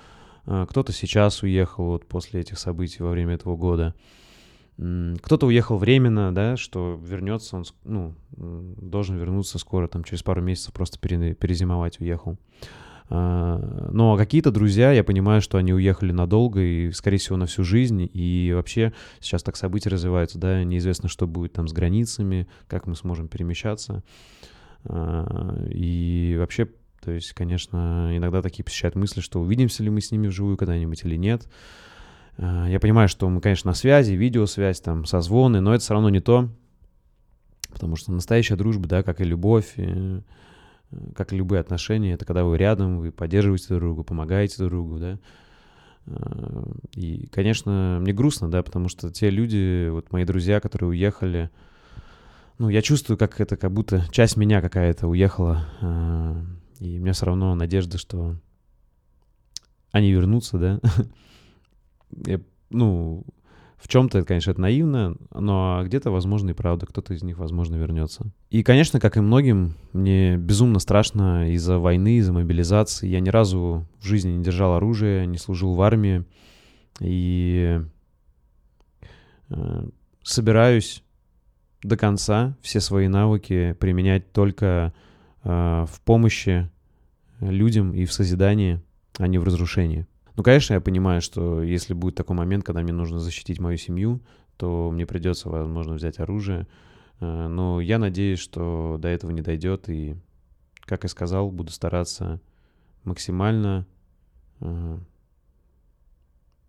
Э, 0.45 0.65
кто-то 0.69 0.93
сейчас 0.93 1.43
уехал 1.43 1.85
вот 1.85 2.07
после 2.07 2.41
этих 2.41 2.59
событий 2.59 3.03
во 3.03 3.09
время 3.09 3.33
этого 3.35 3.57
года. 3.57 3.93
Кто-то 4.75 5.45
уехал 5.45 5.77
временно, 5.77 6.33
да, 6.33 6.57
что 6.57 6.99
вернется, 7.03 7.57
он, 7.57 7.65
ну, 7.83 8.15
должен 8.31 9.17
вернуться 9.17 9.59
скоро, 9.59 9.87
там, 9.87 10.03
через 10.03 10.23
пару 10.23 10.41
месяцев 10.41 10.73
просто 10.73 10.97
перезимовать 10.97 11.99
уехал. 11.99 12.39
А, 13.09 13.89
но 13.91 14.17
какие-то 14.17 14.51
друзья, 14.51 14.91
я 14.91 15.03
понимаю, 15.03 15.41
что 15.41 15.57
они 15.57 15.73
уехали 15.73 16.11
надолго 16.11 16.61
и, 16.61 16.91
скорее 16.91 17.17
всего, 17.17 17.37
на 17.37 17.45
всю 17.45 17.63
жизнь. 17.63 18.09
И 18.13 18.51
вообще 18.55 18.93
сейчас 19.19 19.43
так 19.43 19.55
события 19.55 19.89
развиваются, 19.89 20.37
да, 20.37 20.63
неизвестно, 20.63 21.09
что 21.09 21.27
будет 21.27 21.53
там 21.53 21.67
с 21.67 21.73
границами, 21.73 22.47
как 22.67 22.87
мы 22.87 22.95
сможем 22.95 23.27
перемещаться. 23.27 24.03
А, 24.85 25.65
и 25.69 26.35
вообще, 26.39 26.69
то 27.03 27.11
есть, 27.11 27.33
конечно, 27.33 28.11
иногда 28.15 28.41
такие 28.41 28.63
посещают 28.63 28.95
мысли, 28.95 29.21
что 29.21 29.41
увидимся 29.41 29.83
ли 29.83 29.89
мы 29.89 30.01
с 30.01 30.11
ними 30.11 30.27
вживую 30.27 30.57
когда-нибудь 30.57 31.03
или 31.03 31.15
нет. 31.15 31.47
Э, 32.37 32.65
я 32.69 32.79
понимаю, 32.79 33.07
что 33.07 33.29
мы, 33.29 33.41
конечно, 33.41 33.69
на 33.69 33.75
связи, 33.75 34.13
видеосвязь, 34.13 34.81
там, 34.81 35.05
созвоны, 35.05 35.59
но 35.59 35.73
это 35.73 35.83
все 35.83 35.93
равно 35.93 36.09
не 36.09 36.19
то, 36.19 36.49
потому 37.71 37.95
что 37.95 38.11
настоящая 38.11 38.55
дружба, 38.55 38.87
да, 38.87 39.03
как 39.03 39.21
и 39.21 39.25
любовь, 39.25 39.73
э, 39.77 40.21
как 41.15 41.33
и 41.33 41.37
любые 41.37 41.59
отношения, 41.59 42.13
это 42.13 42.25
когда 42.25 42.43
вы 42.43 42.57
рядом, 42.57 42.99
вы 42.99 43.11
поддерживаете 43.11 43.67
друг 43.69 43.81
друга, 43.81 44.03
помогаете 44.03 44.57
друг 44.57 44.69
другу, 44.69 44.99
да. 44.99 45.19
Э, 46.05 46.63
и, 46.95 47.27
конечно, 47.27 47.99
мне 48.01 48.13
грустно, 48.13 48.49
да, 48.49 48.63
потому 48.63 48.89
что 48.89 49.11
те 49.11 49.29
люди, 49.29 49.89
вот 49.89 50.11
мои 50.11 50.25
друзья, 50.25 50.59
которые 50.59 50.89
уехали, 50.89 51.49
ну, 52.57 52.69
я 52.69 52.81
чувствую, 52.81 53.17
как 53.17 53.41
это 53.41 53.57
как 53.57 53.71
будто 53.71 54.05
часть 54.11 54.37
меня 54.37 54.61
какая-то 54.61 55.07
уехала, 55.07 55.65
и 56.79 56.99
у 56.99 57.01
меня 57.01 57.13
все 57.13 57.25
равно 57.25 57.55
надежда, 57.55 57.97
что 57.97 58.35
они 59.91 60.11
вернутся, 60.11 60.57
да, 60.57 60.79
я, 62.25 62.39
ну, 62.69 63.23
в 63.83 63.89
чем-то, 63.89 64.23
конечно, 64.23 64.51
это 64.51 64.61
наивно, 64.61 65.17
но 65.33 65.81
где-то, 65.83 66.09
возможно, 66.09 66.51
и 66.51 66.53
правда, 66.53 66.85
кто-то 66.85 67.13
из 67.13 67.21
них, 67.21 67.37
возможно, 67.37 67.75
вернется. 67.75 68.31
И, 68.49 68.63
конечно, 68.63 68.97
как 69.01 69.17
и 69.17 69.19
многим, 69.19 69.75
мне 69.91 70.37
безумно 70.37 70.79
страшно 70.79 71.51
из-за 71.51 71.79
войны, 71.79 72.19
из-за 72.19 72.31
мобилизации. 72.31 73.09
Я 73.09 73.19
ни 73.19 73.27
разу 73.27 73.85
в 73.99 74.05
жизни 74.05 74.31
не 74.31 74.41
держал 74.41 74.75
оружие, 74.75 75.27
не 75.27 75.37
служил 75.37 75.73
в 75.73 75.81
армии. 75.81 76.23
И 77.01 77.81
э, 79.49 79.87
собираюсь 80.23 81.03
до 81.81 81.97
конца 81.97 82.55
все 82.61 82.79
свои 82.79 83.09
навыки 83.09 83.75
применять 83.81 84.31
только 84.31 84.93
э, 85.43 85.49
в 85.89 85.99
помощи 86.05 86.69
людям 87.41 87.93
и 87.93 88.05
в 88.05 88.13
созидании, 88.13 88.79
а 89.17 89.27
не 89.27 89.39
в 89.39 89.43
разрушении. 89.43 90.07
Ну, 90.35 90.43
конечно, 90.43 90.73
я 90.73 90.81
понимаю, 90.81 91.21
что 91.21 91.61
если 91.61 91.93
будет 91.93 92.15
такой 92.15 92.35
момент, 92.35 92.63
когда 92.63 92.81
мне 92.81 92.93
нужно 92.93 93.19
защитить 93.19 93.59
мою 93.59 93.77
семью, 93.77 94.21
то 94.57 94.89
мне 94.91 95.05
придется, 95.05 95.49
возможно, 95.49 95.93
взять 95.95 96.19
оружие. 96.19 96.67
Э, 97.19 97.47
но 97.47 97.81
я 97.81 97.99
надеюсь, 97.99 98.39
что 98.39 98.97
до 98.99 99.07
этого 99.07 99.31
не 99.31 99.41
дойдет. 99.41 99.89
И, 99.89 100.15
как 100.81 101.03
я 101.03 101.09
сказал, 101.09 101.51
буду 101.51 101.71
стараться 101.71 102.41
максимально 103.03 103.85
э, 104.59 104.97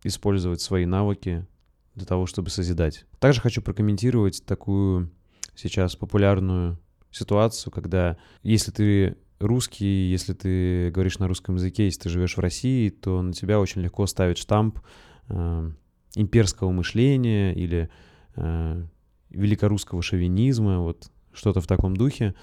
использовать 0.03 0.61
свои 0.61 0.85
навыки 0.85 1.47
для 1.95 2.07
того, 2.07 2.27
чтобы 2.27 2.51
созидать. 2.51 3.07
Также 3.19 3.41
хочу 3.41 3.63
прокомментировать 3.63 4.45
такую 4.45 5.11
сейчас 5.55 5.97
популярную 5.97 6.79
ситуацию, 7.11 7.73
когда 7.73 8.17
если 8.43 8.73
ты 8.73 9.17
русский, 9.45 10.11
если 10.11 10.33
ты 10.33 10.91
говоришь 10.91 11.19
на 11.19 11.29
русском 11.29 11.57
языке, 11.57 11.85
если 11.85 12.03
ты 12.03 12.09
живешь 12.09 12.37
в 12.37 12.41
России, 12.41 12.91
то 12.91 13.23
на 13.23 13.33
тебя 13.33 13.61
очень 13.61 13.83
легко 13.83 14.07
ставить 14.07 14.39
штамп 14.39 14.81
э, 15.29 15.71
имперского 16.17 16.71
мышления 16.71 17.53
или 17.55 17.91
э, 18.37 18.85
великорусского 19.31 20.03
шовинизма, 20.03 20.81
вот 20.81 21.11
что-то 21.33 21.61
в 21.61 21.67
таком 21.67 21.97
духе. 21.97 22.35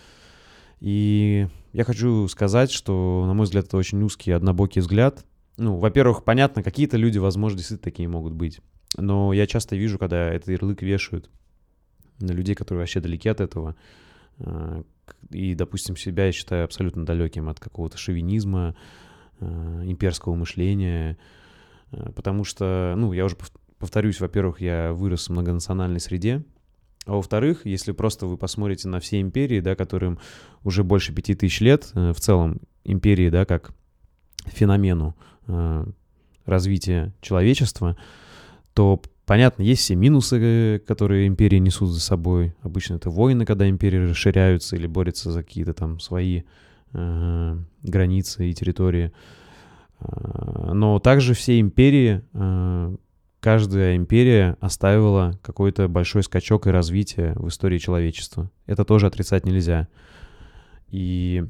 И 0.79 1.47
я 1.73 1.83
хочу 1.83 2.27
сказать, 2.27 2.71
что, 2.71 3.23
на 3.27 3.33
мой 3.33 3.45
взгляд, 3.45 3.65
это 3.65 3.77
очень 3.77 4.01
узкий, 4.03 4.31
однобокий 4.31 4.81
взгляд. 4.81 5.25
Ну, 5.57 5.77
во-первых, 5.77 6.23
понятно, 6.23 6.63
какие-то 6.63 6.97
люди, 6.97 7.17
возможно, 7.17 7.57
действительно 7.57 7.83
такие 7.83 8.09
могут 8.09 8.33
быть. 8.33 8.59
Но 8.97 9.31
я 9.31 9.47
часто 9.47 9.75
вижу, 9.75 9.97
когда 9.97 10.29
этот 10.29 10.49
ярлык 10.49 10.81
вешают 10.81 11.29
на 12.19 12.31
людей, 12.31 12.55
которые 12.55 12.81
вообще 12.81 12.99
далеки 12.99 13.29
от 13.29 13.41
этого, 13.41 13.75
э, 14.39 14.83
и, 15.29 15.55
допустим, 15.55 15.95
себя 15.95 16.25
я 16.25 16.31
считаю 16.31 16.65
абсолютно 16.65 17.05
далеким 17.05 17.49
от 17.49 17.59
какого-то 17.59 17.97
шовинизма, 17.97 18.75
э, 19.39 19.81
имперского 19.85 20.35
мышления, 20.35 21.17
э, 21.91 22.11
потому 22.15 22.43
что, 22.43 22.93
ну, 22.97 23.13
я 23.13 23.25
уже 23.25 23.37
повторюсь, 23.77 24.19
во-первых, 24.19 24.61
я 24.61 24.93
вырос 24.93 25.27
в 25.27 25.31
многонациональной 25.31 25.99
среде, 25.99 26.43
а 27.05 27.13
во-вторых, 27.13 27.65
если 27.65 27.91
просто 27.93 28.27
вы 28.27 28.37
посмотрите 28.37 28.87
на 28.87 28.99
все 28.99 29.21
империи, 29.21 29.59
да, 29.59 29.75
которым 29.75 30.19
уже 30.63 30.83
больше 30.83 31.13
пяти 31.13 31.33
тысяч 31.33 31.61
лет, 31.61 31.91
э, 31.95 32.13
в 32.13 32.19
целом 32.19 32.61
империи, 32.83 33.29
да, 33.29 33.45
как 33.45 33.73
феномену 34.45 35.15
развития 36.45 37.13
человечества, 37.21 37.97
то 38.73 39.01
Понятно, 39.25 39.63
есть 39.63 39.81
все 39.81 39.95
минусы, 39.95 40.81
которые 40.85 41.27
империи 41.27 41.57
несут 41.57 41.89
за 41.89 41.99
собой. 41.99 42.53
Обычно 42.61 42.95
это 42.95 43.09
войны, 43.09 43.45
когда 43.45 43.69
империи 43.69 44.09
расширяются 44.09 44.75
или 44.75 44.87
борются 44.87 45.31
за 45.31 45.43
какие-то 45.43 45.73
там 45.73 45.99
свои 45.99 46.41
э, 46.93 47.57
границы 47.83 48.49
и 48.49 48.53
территории. 48.53 49.11
Э, 49.99 50.71
но 50.73 50.99
также 50.99 51.33
все 51.33 51.59
империи, 51.59 52.23
э, 52.33 52.95
каждая 53.39 53.95
империя 53.95 54.57
оставила 54.59 55.39
какой-то 55.43 55.87
большой 55.87 56.23
скачок 56.23 56.67
и 56.67 56.71
развитие 56.71 57.33
в 57.35 57.47
истории 57.47 57.77
человечества. 57.77 58.51
Это 58.65 58.83
тоже 58.83 59.07
отрицать 59.07 59.45
нельзя. 59.45 59.87
И 60.89 61.45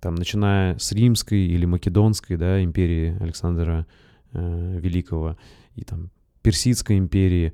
там, 0.00 0.14
начиная 0.14 0.78
с 0.78 0.92
римской 0.92 1.40
или 1.46 1.66
македонской, 1.66 2.36
да, 2.36 2.62
империи 2.64 3.16
Александра 3.20 3.86
э, 4.32 4.78
Великого, 4.80 5.36
и 5.74 5.82
там 5.82 6.10
Персидской 6.46 6.96
империи, 6.96 7.52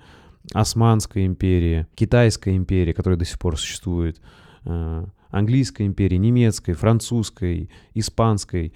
Османской 0.53 1.25
империи, 1.25 1.87
Китайской 1.95 2.59
империи, 2.59 2.93
которая 2.93 3.19
до 3.19 3.25
сих 3.25 3.39
пор 3.39 3.59
существует, 3.59 4.21
э, 4.67 5.07
Английской 5.31 5.87
империи, 5.87 6.17
немецкой, 6.17 6.75
французской, 6.75 7.71
испанской 7.95 8.75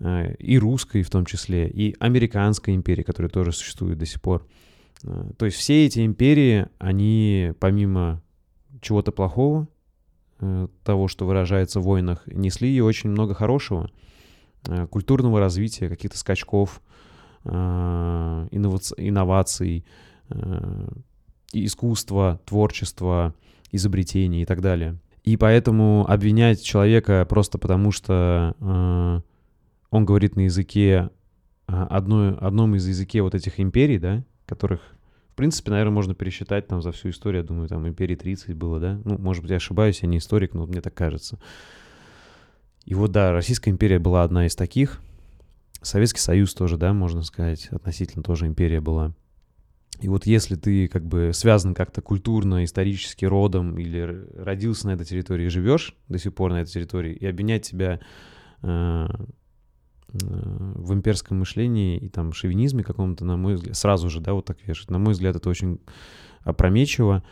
э, 0.00 0.34
и 0.34 0.58
русской 0.58 1.02
в 1.02 1.08
том 1.08 1.24
числе, 1.24 1.66
и 1.66 1.96
Американской 1.98 2.74
империи, 2.74 3.02
которая 3.02 3.30
тоже 3.30 3.52
существует 3.52 3.96
до 3.96 4.04
сих 4.04 4.20
пор. 4.20 4.46
Э, 5.02 5.30
то 5.38 5.46
есть 5.46 5.56
все 5.56 5.86
эти 5.86 6.04
империи, 6.04 6.66
они 6.78 7.54
помимо 7.58 8.20
чего-то 8.82 9.12
плохого, 9.12 9.66
того, 10.82 11.08
что 11.08 11.24
выражается 11.24 11.80
в 11.80 11.84
войнах, 11.84 12.26
несли 12.26 12.70
и 12.70 12.80
очень 12.80 13.08
много 13.08 13.32
хорошего, 13.32 13.88
культурного 14.90 15.40
развития, 15.40 15.88
каких-то 15.88 16.18
скачков, 16.18 16.82
инноваций, 18.98 19.84
э, 20.30 20.88
искусства, 21.52 22.40
творчества, 22.44 23.34
изобретений 23.70 24.42
и 24.42 24.44
так 24.44 24.60
далее. 24.60 24.98
И 25.22 25.36
поэтому 25.36 26.04
обвинять 26.08 26.62
человека 26.62 27.26
просто 27.28 27.58
потому, 27.58 27.92
что 27.92 28.54
э, 28.60 29.20
он 29.90 30.04
говорит 30.04 30.36
на 30.36 30.40
языке, 30.40 31.10
одной, 31.66 32.34
одном 32.36 32.74
из 32.74 32.86
языке 32.86 33.22
вот 33.22 33.34
этих 33.34 33.58
империй, 33.58 33.98
да, 33.98 34.22
которых, 34.44 34.82
в 35.30 35.34
принципе, 35.34 35.70
наверное, 35.70 35.94
можно 35.94 36.14
пересчитать 36.14 36.66
там 36.66 36.82
за 36.82 36.92
всю 36.92 37.10
историю, 37.10 37.42
я 37.42 37.46
думаю, 37.46 37.68
там 37.68 37.88
империи 37.88 38.16
30 38.16 38.54
было, 38.54 38.78
да, 38.80 39.00
ну, 39.04 39.16
может 39.18 39.42
быть, 39.42 39.50
я 39.50 39.56
ошибаюсь, 39.56 40.00
я 40.02 40.08
не 40.08 40.18
историк, 40.18 40.52
но 40.52 40.66
мне 40.66 40.82
так 40.82 40.92
кажется. 40.92 41.38
И 42.84 42.94
вот, 42.94 43.12
да, 43.12 43.32
Российская 43.32 43.70
империя 43.70 43.98
была 43.98 44.24
одна 44.24 44.46
из 44.46 44.54
таких— 44.54 45.00
Советский 45.84 46.20
Союз 46.20 46.54
тоже, 46.54 46.76
да, 46.76 46.92
можно 46.92 47.22
сказать, 47.22 47.68
относительно 47.68 48.22
тоже 48.22 48.46
империя 48.46 48.80
была. 48.80 49.14
И 50.00 50.08
вот 50.08 50.26
если 50.26 50.56
ты 50.56 50.88
как 50.88 51.06
бы 51.06 51.30
связан 51.32 51.74
как-то 51.74 52.02
культурно, 52.02 52.64
исторически 52.64 53.24
родом 53.24 53.78
или 53.78 54.26
родился 54.36 54.88
на 54.88 54.92
этой 54.92 55.06
территории 55.06 55.46
и 55.46 55.50
живешь 55.50 55.94
до 56.08 56.18
сих 56.18 56.34
пор 56.34 56.52
на 56.52 56.62
этой 56.62 56.72
территории, 56.72 57.14
и 57.14 57.24
обвинять 57.26 57.68
тебя 57.68 58.00
э, 58.62 59.06
э, 59.06 59.06
в 60.12 60.92
имперском 60.92 61.38
мышлении 61.38 61.96
и 61.96 62.08
там 62.08 62.32
шовинизме 62.32 62.82
каком-то, 62.82 63.24
на 63.24 63.36
мой 63.36 63.54
взгляд, 63.54 63.76
сразу 63.76 64.10
же, 64.10 64.20
да, 64.20 64.34
вот 64.34 64.46
так 64.46 64.58
вешать, 64.66 64.90
на 64.90 64.98
мой 64.98 65.12
взгляд, 65.12 65.36
это 65.36 65.48
очень 65.48 65.80
опрометчиво. 66.42 67.22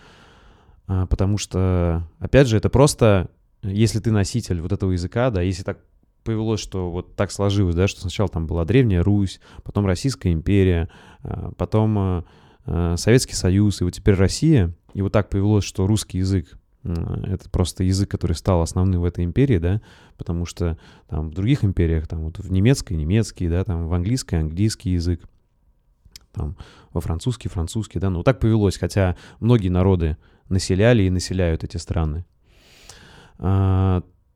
А, 0.86 1.06
потому 1.06 1.38
что, 1.38 2.08
опять 2.18 2.46
же, 2.46 2.56
это 2.56 2.70
просто, 2.70 3.30
если 3.62 3.98
ты 3.98 4.10
носитель 4.10 4.60
вот 4.60 4.72
этого 4.72 4.92
языка, 4.92 5.30
да, 5.30 5.42
если 5.42 5.62
так 5.62 5.78
повелось, 6.22 6.60
что 6.60 6.90
вот 6.90 7.14
так 7.16 7.30
сложилось, 7.30 7.74
да, 7.74 7.88
что 7.88 8.00
сначала 8.00 8.28
там 8.28 8.46
была 8.46 8.64
Древняя 8.64 9.02
Русь, 9.02 9.40
потом 9.62 9.86
Российская 9.86 10.32
империя, 10.32 10.88
а, 11.22 11.52
потом 11.56 11.98
а, 11.98 12.24
а, 12.64 12.96
Советский 12.96 13.34
Союз, 13.34 13.80
и 13.80 13.84
вот 13.84 13.92
теперь 13.92 14.14
Россия, 14.14 14.72
и 14.94 15.02
вот 15.02 15.12
так 15.12 15.28
повелось, 15.28 15.64
что 15.64 15.86
русский 15.86 16.18
язык 16.18 16.58
это 16.84 17.48
просто 17.48 17.84
язык, 17.84 18.10
который 18.10 18.32
стал 18.32 18.60
основным 18.60 19.02
в 19.02 19.04
этой 19.04 19.24
империи, 19.24 19.58
да, 19.58 19.80
потому 20.16 20.46
что 20.46 20.76
там 21.08 21.30
в 21.30 21.34
других 21.34 21.64
империях, 21.64 22.08
там 22.08 22.24
вот 22.24 22.40
в 22.40 22.50
немецкой 22.50 22.94
немецкий, 22.94 23.48
да, 23.48 23.62
там 23.62 23.86
в 23.86 23.94
английской 23.94 24.40
английский 24.40 24.90
язык, 24.90 25.20
там 26.32 26.56
во 26.92 27.00
французский 27.00 27.48
французский, 27.48 28.00
да, 28.00 28.10
ну 28.10 28.16
вот 28.16 28.24
так 28.24 28.40
повелось, 28.40 28.78
хотя 28.78 29.16
многие 29.38 29.68
народы 29.68 30.16
населяли 30.48 31.04
и 31.04 31.10
населяют 31.10 31.62
эти 31.62 31.76
страны 31.76 32.24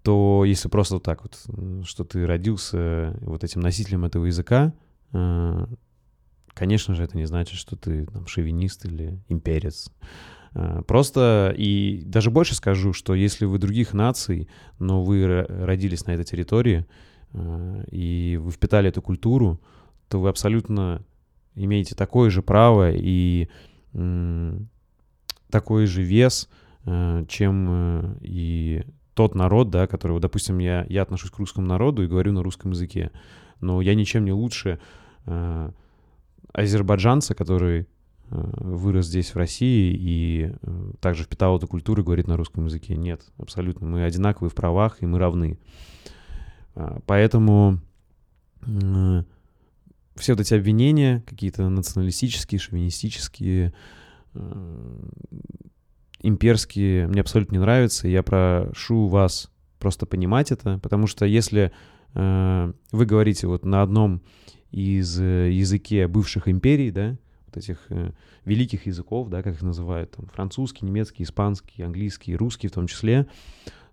то 0.06 0.44
если 0.44 0.68
просто 0.68 0.94
вот 0.94 1.02
так 1.02 1.24
вот, 1.24 1.36
что 1.84 2.04
ты 2.04 2.28
родился 2.28 3.18
вот 3.22 3.42
этим 3.42 3.60
носителем 3.60 4.04
этого 4.04 4.26
языка, 4.26 4.72
э, 5.12 5.66
конечно 6.54 6.94
же, 6.94 7.02
это 7.02 7.16
не 7.16 7.24
значит, 7.24 7.58
что 7.58 7.74
ты 7.74 8.06
там 8.06 8.24
шовинист 8.28 8.84
или 8.84 9.20
имперец. 9.26 9.90
Э, 10.54 10.82
просто 10.86 11.52
и 11.58 12.04
даже 12.06 12.30
больше 12.30 12.54
скажу, 12.54 12.92
что 12.92 13.16
если 13.16 13.46
вы 13.46 13.58
других 13.58 13.94
наций, 13.94 14.48
но 14.78 15.02
вы 15.02 15.42
родились 15.42 16.06
на 16.06 16.12
этой 16.12 16.24
территории, 16.24 16.86
э, 17.32 17.84
и 17.90 18.38
вы 18.40 18.52
впитали 18.52 18.90
эту 18.90 19.02
культуру, 19.02 19.60
то 20.08 20.20
вы 20.20 20.28
абсолютно 20.28 21.04
имеете 21.56 21.96
такое 21.96 22.30
же 22.30 22.42
право 22.42 22.92
и 22.92 23.48
такой 25.50 25.86
же 25.86 26.02
вес, 26.02 26.48
чем 26.84 28.18
и 28.20 28.84
тот 29.16 29.34
народ, 29.34 29.70
да, 29.70 29.86
который, 29.86 30.20
допустим, 30.20 30.58
я, 30.58 30.84
я 30.90 31.00
отношусь 31.00 31.30
к 31.30 31.38
русскому 31.38 31.66
народу 31.66 32.04
и 32.04 32.06
говорю 32.06 32.32
на 32.32 32.42
русском 32.42 32.72
языке, 32.72 33.10
но 33.62 33.80
я 33.80 33.94
ничем 33.94 34.26
не 34.26 34.32
лучше 34.32 34.78
э, 35.24 35.70
азербайджанца, 36.52 37.34
который 37.34 37.80
э, 37.80 37.86
вырос 38.28 39.06
здесь, 39.06 39.34
в 39.34 39.38
России, 39.38 39.96
и 39.98 40.52
э, 40.60 40.92
также 41.00 41.24
впитал 41.24 41.56
эту 41.56 41.66
культуру 41.66 42.02
и 42.02 42.04
говорит 42.04 42.28
на 42.28 42.36
русском 42.36 42.66
языке. 42.66 42.94
Нет, 42.94 43.22
абсолютно. 43.38 43.86
Мы 43.86 44.04
одинаковые 44.04 44.50
в 44.50 44.54
правах, 44.54 44.98
и 45.02 45.06
мы 45.06 45.18
равны. 45.18 45.58
Э, 46.74 46.98
поэтому 47.06 47.78
э, 48.66 49.22
все 50.14 50.34
вот 50.34 50.40
эти 50.40 50.52
обвинения, 50.52 51.22
какие-то 51.26 51.66
националистические, 51.70 52.58
шовинистические, 52.58 53.72
имперские 56.20 57.06
мне 57.06 57.20
абсолютно 57.20 57.54
не 57.54 57.60
нравятся. 57.60 58.08
Я 58.08 58.22
прошу 58.22 59.06
вас 59.06 59.50
просто 59.78 60.06
понимать 60.06 60.52
это, 60.52 60.78
потому 60.82 61.06
что 61.06 61.24
если 61.24 61.72
э, 62.14 62.72
вы 62.92 63.06
говорите 63.06 63.46
вот 63.46 63.64
на 63.64 63.82
одном 63.82 64.22
из 64.70 65.20
э, 65.20 65.50
языке 65.52 66.08
бывших 66.08 66.48
империй, 66.48 66.90
да, 66.90 67.16
вот 67.46 67.56
этих 67.56 67.78
э, 67.90 68.12
великих 68.44 68.86
языков, 68.86 69.28
да, 69.28 69.42
как 69.42 69.54
их 69.54 69.62
называют, 69.62 70.12
там, 70.12 70.26
французский, 70.26 70.86
немецкий, 70.86 71.22
испанский, 71.22 71.82
английский, 71.82 72.36
русский 72.36 72.68
в 72.68 72.72
том 72.72 72.86
числе, 72.86 73.26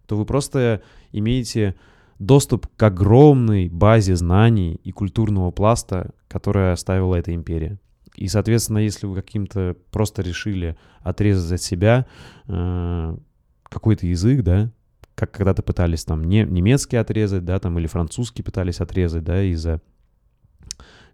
то 0.08 0.18
вы 0.18 0.25
просто 0.25 0.82
имеете 1.12 1.75
доступ 2.20 2.68
к 2.75 2.84
огромной 2.84 3.70
базе 3.70 4.15
знаний 4.15 4.80
и 4.84 4.92
культурного 4.92 5.51
пласта, 5.51 6.12
которая 6.27 6.74
оставила 6.74 7.15
эта 7.15 7.34
империя. 7.34 7.80
И, 8.15 8.27
соответственно, 8.27 8.79
если 8.79 9.08
вы 9.08 9.15
каким-то 9.15 9.75
просто 9.91 10.22
решили 10.22 10.77
отрезать 11.01 11.60
от 11.60 11.62
себя 11.62 12.05
э, 12.48 13.17
какой-то 13.63 14.05
язык, 14.05 14.43
да, 14.43 14.72
как 15.15 15.32
когда-то 15.32 15.63
пытались 15.63 16.05
там 16.05 16.24
не, 16.24 16.43
немецкий 16.43 16.98
отрезать, 16.98 17.46
да, 17.46 17.60
там, 17.60 17.77
или 17.79 17.88
французский 17.88 18.43
пытались 18.43 18.82
отрезать, 18.82 19.24
да, 19.24 19.43
из-за 19.43 19.82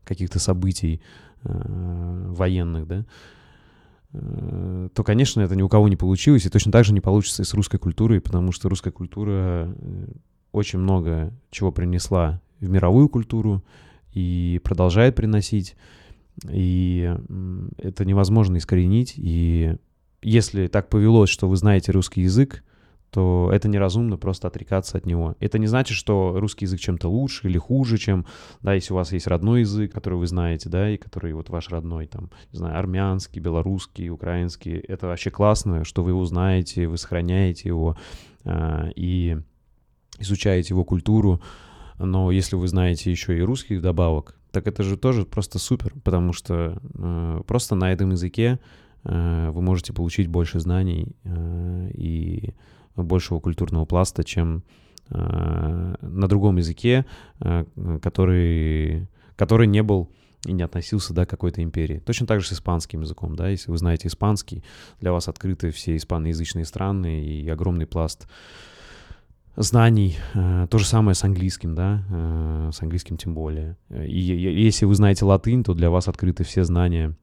каких-то 0.03 0.39
событий 0.39 1.01
э, 1.43 2.25
военных, 2.29 2.87
да, 2.87 3.05
э, 4.13 4.89
то, 4.93 5.03
конечно, 5.03 5.41
это 5.41 5.55
ни 5.55 5.61
у 5.61 5.69
кого 5.69 5.87
не 5.87 5.95
получилось, 5.95 6.45
и 6.45 6.49
точно 6.49 6.71
так 6.71 6.85
же 6.85 6.93
не 6.93 7.01
получится 7.01 7.43
и 7.43 7.45
с 7.45 7.53
русской 7.53 7.77
культурой, 7.77 8.21
потому 8.21 8.51
что 8.51 8.69
русская 8.69 8.91
культура 8.91 9.73
э, 9.77 10.07
очень 10.51 10.79
много 10.79 11.33
чего 11.51 11.71
принесла 11.71 12.41
в 12.59 12.69
мировую 12.69 13.09
культуру 13.09 13.63
и 14.11 14.59
продолжает 14.63 15.15
приносить. 15.15 15.75
И 16.49 17.13
это 17.77 18.05
невозможно 18.05 18.57
искоренить. 18.57 19.13
И 19.17 19.75
если 20.21 20.67
так 20.67 20.89
повелось, 20.89 21.29
что 21.29 21.47
вы 21.47 21.55
знаете 21.55 21.91
русский 21.91 22.21
язык, 22.21 22.63
то 23.11 23.49
это 23.51 23.67
неразумно 23.67 24.17
просто 24.17 24.47
отрекаться 24.47 24.97
от 24.97 25.05
него. 25.05 25.35
Это 25.39 25.57
не 25.57 25.67
значит, 25.67 25.97
что 25.97 26.39
русский 26.39 26.65
язык 26.65 26.79
чем-то 26.79 27.09
лучше 27.09 27.47
или 27.47 27.57
хуже, 27.57 27.97
чем, 27.97 28.25
да, 28.61 28.73
если 28.75 28.93
у 28.93 28.97
вас 28.97 29.11
есть 29.11 29.25
родной 29.25 29.61
язык, 29.61 29.91
который 29.91 30.19
вы 30.19 30.27
знаете, 30.27 30.69
да, 30.69 30.89
и 30.89 30.97
который 30.97 31.33
вот 31.33 31.49
ваш 31.49 31.69
родной, 31.69 32.05
там, 32.05 32.29
не 32.51 32.59
знаю, 32.59 32.77
армянский, 32.77 33.41
белорусский, 33.41 34.09
украинский, 34.09 34.77
это 34.77 35.07
вообще 35.07 35.31
классно, 35.31 35.85
что 35.85 36.03
вы 36.03 36.11
его 36.11 36.23
знаете, 36.25 36.87
вы 36.87 36.97
сохраняете 36.97 37.69
его 37.69 37.97
э, 38.43 38.91
и 38.95 39.37
изучаете 40.19 40.73
его 40.73 40.83
культуру, 40.83 41.41
но 41.97 42.31
если 42.31 42.55
вы 42.55 42.67
знаете 42.67 43.09
еще 43.09 43.37
и 43.37 43.41
русский 43.41 43.77
вдобавок, 43.77 44.38
так 44.51 44.67
это 44.67 44.83
же 44.83 44.97
тоже 44.97 45.25
просто 45.25 45.59
супер, 45.59 45.93
потому 46.03 46.33
что 46.33 46.81
э, 46.95 47.41
просто 47.45 47.75
на 47.75 47.91
этом 47.91 48.11
языке 48.11 48.59
э, 49.03 49.49
вы 49.51 49.61
можете 49.61 49.93
получить 49.93 50.27
больше 50.27 50.59
знаний 50.59 51.15
э, 51.23 51.91
и 51.93 52.53
большего 52.95 53.39
культурного 53.39 53.85
пласта, 53.85 54.23
чем 54.23 54.63
э, 55.09 55.95
на 56.01 56.27
другом 56.27 56.57
языке, 56.57 57.05
э, 57.39 57.65
который, 58.01 59.07
который 59.35 59.67
не 59.67 59.83
был 59.83 60.09
и 60.45 60.53
не 60.53 60.63
относился 60.63 61.13
да, 61.13 61.25
к 61.25 61.29
какой-то 61.29 61.61
империи. 61.61 61.99
Точно 61.99 62.25
так 62.25 62.41
же 62.41 62.47
с 62.47 62.53
испанским 62.53 63.01
языком, 63.01 63.35
да, 63.35 63.49
если 63.49 63.71
вы 63.71 63.77
знаете 63.77 64.07
испанский, 64.07 64.63
для 64.99 65.11
вас 65.11 65.27
открыты 65.27 65.71
все 65.71 65.95
испаноязычные 65.95 66.65
страны 66.65 67.23
и 67.23 67.47
огромный 67.49 67.85
пласт 67.85 68.27
знаний. 69.63 70.17
Э, 70.33 70.67
то 70.69 70.77
же 70.77 70.85
самое 70.85 71.15
с 71.15 71.23
английским, 71.23 71.75
да, 71.75 72.03
э, 72.09 72.69
с 72.73 72.81
английским 72.81 73.17
тем 73.17 73.33
более. 73.33 73.77
И 73.89 74.19
если 74.19 74.85
вы 74.85 74.95
знаете 74.95 75.25
латынь, 75.25 75.63
то 75.63 75.73
для 75.73 75.89
вас 75.89 76.07
открыты 76.07 76.43
все 76.43 76.63
знания 76.63 77.15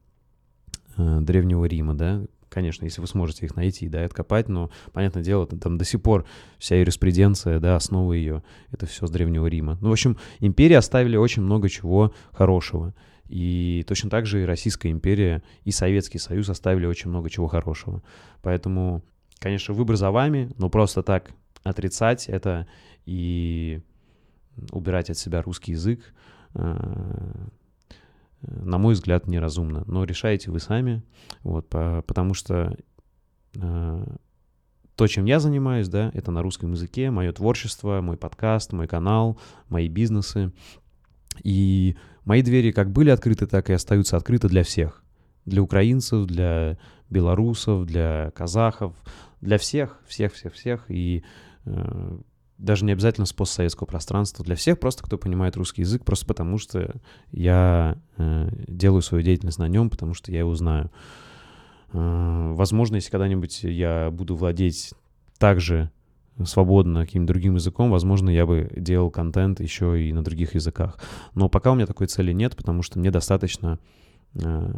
э, 0.97 1.19
Древнего 1.21 1.65
Рима, 1.65 1.95
да, 1.95 2.23
конечно, 2.49 2.85
если 2.85 3.01
вы 3.01 3.07
сможете 3.07 3.45
их 3.45 3.55
найти, 3.55 3.89
да, 3.89 4.01
и 4.01 4.05
откопать, 4.05 4.49
но, 4.49 4.69
понятное 4.93 5.23
дело, 5.23 5.47
там 5.47 5.77
до 5.77 5.85
сих 5.85 6.01
пор 6.01 6.25
вся 6.57 6.79
юриспруденция, 6.79 7.59
да, 7.59 7.75
основа 7.75 8.13
ее, 8.13 8.43
это 8.71 8.85
все 8.85 9.07
с 9.07 9.11
Древнего 9.11 9.47
Рима. 9.47 9.77
Ну, 9.81 9.89
в 9.89 9.91
общем, 9.91 10.17
империи 10.39 10.75
оставили 10.75 11.17
очень 11.17 11.41
много 11.41 11.69
чего 11.69 12.13
хорошего. 12.31 12.93
И 13.27 13.83
точно 13.87 14.09
так 14.09 14.25
же 14.25 14.41
и 14.41 14.45
Российская 14.45 14.89
империя, 14.89 15.43
и 15.65 15.71
Советский 15.71 16.17
Союз 16.17 16.49
оставили 16.49 16.85
очень 16.85 17.09
много 17.09 17.29
чего 17.29 17.47
хорошего. 17.47 18.01
Поэтому, 18.41 19.03
конечно, 19.39 19.73
выбор 19.73 19.97
за 19.97 20.11
вами, 20.11 20.49
но 20.57 20.69
просто 20.69 21.03
так 21.03 21.31
отрицать 21.69 22.27
это 22.27 22.67
и 23.05 23.81
убирать 24.71 25.09
от 25.09 25.17
себя 25.17 25.41
русский 25.41 25.71
язык, 25.71 26.01
э, 26.55 27.47
на 28.41 28.77
мой 28.77 28.93
взгляд, 28.93 29.27
неразумно. 29.27 29.83
Но 29.87 30.03
решаете 30.03 30.51
вы 30.51 30.59
сами, 30.59 31.03
вот, 31.43 31.67
по, 31.69 32.03
потому 32.05 32.33
что 32.33 32.77
э, 33.55 34.05
то, 34.95 35.07
чем 35.07 35.25
я 35.25 35.39
занимаюсь, 35.39 35.87
да, 35.87 36.11
это 36.13 36.31
на 36.31 36.41
русском 36.41 36.71
языке, 36.71 37.11
мое 37.11 37.31
творчество, 37.31 38.01
мой 38.01 38.17
подкаст, 38.17 38.73
мой 38.73 38.87
канал, 38.87 39.39
мои 39.69 39.87
бизнесы. 39.87 40.51
И 41.43 41.95
мои 42.25 42.41
двери 42.41 42.71
как 42.71 42.91
были 42.91 43.09
открыты, 43.09 43.47
так 43.47 43.69
и 43.69 43.73
остаются 43.73 44.17
открыты 44.17 44.47
для 44.47 44.63
всех. 44.63 45.03
Для 45.45 45.61
украинцев, 45.61 46.25
для 46.25 46.77
белорусов, 47.09 47.85
для 47.85 48.31
казахов, 48.35 48.95
для 49.39 49.57
всех, 49.57 50.01
всех, 50.07 50.33
всех, 50.33 50.53
всех. 50.53 50.85
И 50.89 51.23
Э, 51.23 51.46
даже 52.57 52.85
не 52.85 52.91
обязательно 52.91 53.25
с 53.25 53.33
постсоветского 53.33 53.85
пространства, 53.85 54.43
для 54.43 54.55
всех 54.55 54.79
просто, 54.79 55.03
кто 55.03 55.17
понимает 55.17 55.55
русский 55.55 55.81
язык, 55.81 56.03
просто 56.03 56.25
потому 56.25 56.57
что 56.57 56.95
я 57.31 57.97
э, 58.17 58.49
делаю 58.67 59.01
свою 59.01 59.23
деятельность 59.23 59.59
на 59.59 59.67
нем, 59.67 59.89
потому 59.89 60.13
что 60.13 60.31
я 60.31 60.39
его 60.39 60.55
знаю. 60.55 60.91
Э, 61.93 62.53
возможно, 62.53 62.95
если 62.95 63.11
когда-нибудь 63.11 63.63
я 63.63 64.09
буду 64.11 64.35
владеть 64.35 64.93
также 65.37 65.91
свободно 66.45 67.05
каким-то 67.05 67.33
другим 67.33 67.55
языком, 67.55 67.91
возможно, 67.91 68.29
я 68.29 68.45
бы 68.45 68.71
делал 68.75 69.11
контент 69.11 69.59
еще 69.59 70.01
и 70.03 70.13
на 70.13 70.23
других 70.23 70.55
языках. 70.55 70.97
Но 71.35 71.49
пока 71.49 71.71
у 71.71 71.75
меня 71.75 71.85
такой 71.85 72.07
цели 72.07 72.31
нет, 72.31 72.55
потому 72.55 72.81
что 72.81 72.97
мне 72.99 73.11
достаточно 73.11 73.79
э, 74.33 74.73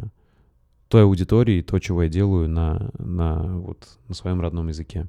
той 0.90 1.04
аудитории, 1.04 1.62
то, 1.62 1.80
чего 1.80 2.04
я 2.04 2.10
делаю 2.10 2.50
на, 2.50 2.90
на, 2.98 3.58
вот, 3.60 3.88
на 4.10 4.16
своем 4.16 4.42
родном 4.42 4.68
языке. 4.68 5.08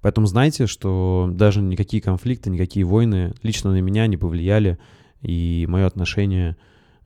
Поэтому 0.00 0.26
знайте, 0.26 0.66
что 0.66 1.28
даже 1.32 1.62
никакие 1.62 2.02
конфликты, 2.02 2.50
никакие 2.50 2.84
войны 2.84 3.34
лично 3.42 3.72
на 3.72 3.80
меня 3.80 4.06
не 4.06 4.16
повлияли, 4.16 4.78
и 5.20 5.66
мое 5.68 5.86
отношение 5.86 6.56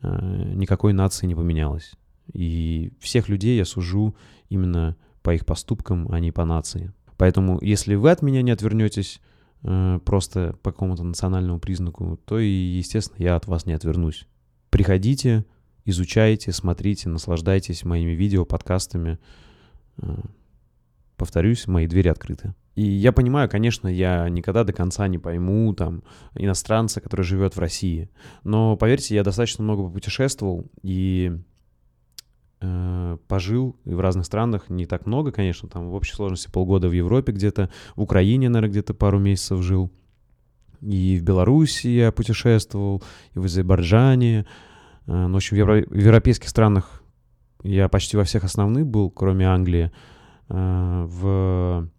э, 0.02 0.52
никакой 0.54 0.92
нации 0.92 1.26
не 1.26 1.34
поменялось. 1.34 1.92
И 2.32 2.92
всех 3.00 3.28
людей 3.28 3.56
я 3.56 3.64
сужу 3.64 4.14
именно 4.48 4.96
по 5.22 5.34
их 5.34 5.46
поступкам, 5.46 6.08
а 6.10 6.20
не 6.20 6.32
по 6.32 6.44
нации. 6.44 6.92
Поэтому, 7.16 7.58
если 7.60 7.94
вы 7.94 8.10
от 8.10 8.22
меня 8.22 8.42
не 8.42 8.50
отвернетесь 8.50 9.20
э, 9.62 10.00
просто 10.04 10.56
по 10.62 10.72
какому-то 10.72 11.04
национальному 11.04 11.58
признаку, 11.58 12.18
то 12.24 12.38
и, 12.38 12.48
естественно, 12.48 13.22
я 13.22 13.36
от 13.36 13.46
вас 13.46 13.66
не 13.66 13.72
отвернусь. 13.72 14.26
Приходите, 14.70 15.44
изучайте, 15.84 16.52
смотрите, 16.52 17.08
наслаждайтесь 17.08 17.84
моими 17.84 18.12
видео, 18.12 18.44
подкастами. 18.44 19.18
Э, 19.98 20.16
повторюсь, 21.16 21.66
мои 21.66 21.86
двери 21.86 22.08
открыты. 22.08 22.54
И 22.76 22.82
я 22.82 23.12
понимаю, 23.12 23.48
конечно, 23.48 23.88
я 23.88 24.28
никогда 24.28 24.64
до 24.64 24.72
конца 24.72 25.08
не 25.08 25.18
пойму 25.18 25.74
там 25.74 26.02
иностранца, 26.34 27.00
который 27.00 27.22
живет 27.22 27.56
в 27.56 27.58
России. 27.58 28.08
Но 28.44 28.76
поверьте, 28.76 29.14
я 29.14 29.24
достаточно 29.24 29.64
много 29.64 29.82
попутешествовал 29.82 30.66
и 30.82 31.32
э, 32.60 33.18
пожил 33.26 33.76
в 33.84 34.00
разных 34.00 34.26
странах, 34.26 34.70
не 34.70 34.86
так 34.86 35.06
много, 35.06 35.32
конечно, 35.32 35.68
там 35.68 35.90
в 35.90 35.94
общей 35.94 36.14
сложности 36.14 36.50
полгода 36.50 36.88
в 36.88 36.92
Европе 36.92 37.32
где-то, 37.32 37.70
в 37.96 38.02
Украине, 38.02 38.48
наверное, 38.48 38.70
где-то 38.70 38.94
пару 38.94 39.18
месяцев 39.18 39.60
жил. 39.62 39.90
И 40.80 41.18
в 41.18 41.22
Беларуси 41.22 41.88
я 41.88 42.12
путешествовал, 42.12 43.02
и 43.34 43.38
в 43.38 43.44
Азербайджане. 43.44 44.46
Э, 45.06 45.26
ну, 45.26 45.34
в 45.34 45.36
общем, 45.36 45.56
в, 45.56 45.60
евро- 45.60 45.86
в 45.86 45.98
европейских 45.98 46.48
странах 46.48 47.02
я 47.64 47.88
почти 47.88 48.16
во 48.16 48.24
всех 48.24 48.44
основных 48.44 48.86
был, 48.86 49.10
кроме 49.10 49.46
Англии. 49.46 49.90
Э, 50.48 51.04
в 51.06 51.90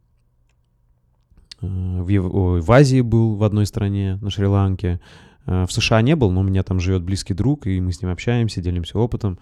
в, 1.62 2.62
в 2.62 2.71
Азии 2.71 3.02
был 3.02 3.36
в 3.36 3.43
одной 3.43 3.65
стране, 3.65 4.17
на 4.21 4.30
Шри-Ланке. 4.30 5.00
Э, 5.45 5.65
в 5.67 5.71
США 5.71 6.02
не 6.02 6.15
был, 6.15 6.32
но 6.32 6.41
у 6.41 6.43
меня 6.43 6.63
там 6.63 6.80
живет 6.80 7.04
близкий 7.04 7.34
друг, 7.34 7.67
и 7.67 7.80
мы 7.80 7.91
с 7.91 8.02
ним 8.02 8.12
общаемся, 8.12 8.62
делимся 8.62 8.97
опытом. 8.97 9.39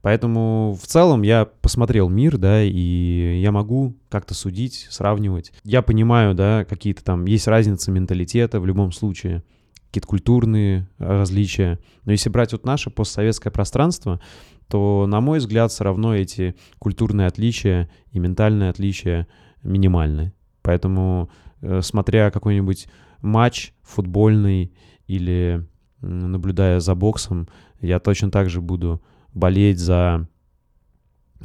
Поэтому 0.00 0.76
в 0.82 0.86
целом 0.86 1.22
я 1.22 1.44
посмотрел 1.44 2.08
мир, 2.08 2.36
да, 2.36 2.62
и 2.62 3.40
я 3.40 3.52
могу 3.52 3.96
как-то 4.08 4.34
судить, 4.34 4.88
сравнивать. 4.90 5.52
Я 5.62 5.80
понимаю, 5.80 6.34
да, 6.34 6.64
какие-то 6.64 7.04
там 7.04 7.24
есть 7.26 7.46
разницы 7.46 7.92
менталитета 7.92 8.58
в 8.58 8.66
любом 8.66 8.90
случае, 8.90 9.44
какие-то 9.86 10.08
культурные 10.08 10.88
различия. 10.98 11.78
Но 12.04 12.10
если 12.10 12.30
брать 12.30 12.50
вот 12.50 12.64
наше 12.66 12.90
постсоветское 12.90 13.52
пространство, 13.52 14.20
то, 14.66 15.06
на 15.06 15.20
мой 15.20 15.38
взгляд, 15.38 15.70
все 15.70 15.84
равно 15.84 16.16
эти 16.16 16.56
культурные 16.80 17.28
отличия 17.28 17.88
и 18.10 18.18
ментальные 18.18 18.70
отличия 18.70 19.28
минимальны. 19.62 20.32
Поэтому, 20.62 21.30
э, 21.60 21.80
смотря 21.82 22.30
какой-нибудь 22.30 22.88
матч 23.20 23.72
футбольный 23.82 24.72
или 25.06 25.66
наблюдая 26.00 26.80
за 26.80 26.94
боксом, 26.94 27.48
я 27.80 28.00
точно 28.00 28.30
так 28.30 28.50
же 28.50 28.60
буду 28.60 29.02
болеть 29.34 29.78
за 29.78 30.26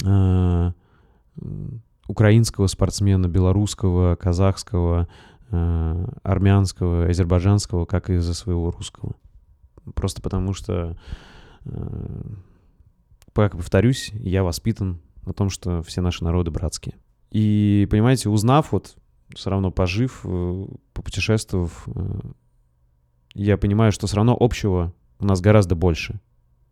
э, 0.04 0.72
украинского 2.08 2.68
спортсмена, 2.68 3.28
белорусского, 3.28 4.16
казахского, 4.16 5.08
э, 5.52 6.08
армянского, 6.24 7.08
азербайджанского, 7.08 7.86
как 7.86 8.10
и 8.10 8.18
за 8.18 8.34
своего 8.34 8.72
русского. 8.72 9.16
Просто 9.94 10.22
потому 10.22 10.54
что, 10.54 10.98
э, 11.66 12.22
как 13.34 13.54
повторюсь, 13.54 14.12
я 14.14 14.44
воспитан 14.44 15.00
на 15.26 15.34
том, 15.34 15.50
что 15.50 15.84
все 15.84 16.02
наши 16.02 16.24
народы 16.24 16.52
братские. 16.52 16.96
И, 17.32 17.88
понимаете, 17.92 18.30
узнав 18.30 18.72
вот 18.72 18.96
все 19.34 19.50
равно 19.50 19.72
пожив, 19.72 20.22
э, 20.24 20.66
попутешествовав, 20.94 21.88
э, 21.88 22.20
я 23.34 23.58
понимаю, 23.58 23.92
что 23.92 24.08
все 24.08 24.16
равно 24.16 24.36
общего 24.40 24.94
у 25.20 25.26
нас 25.26 25.42
гораздо 25.42 25.76
больше, 25.76 26.20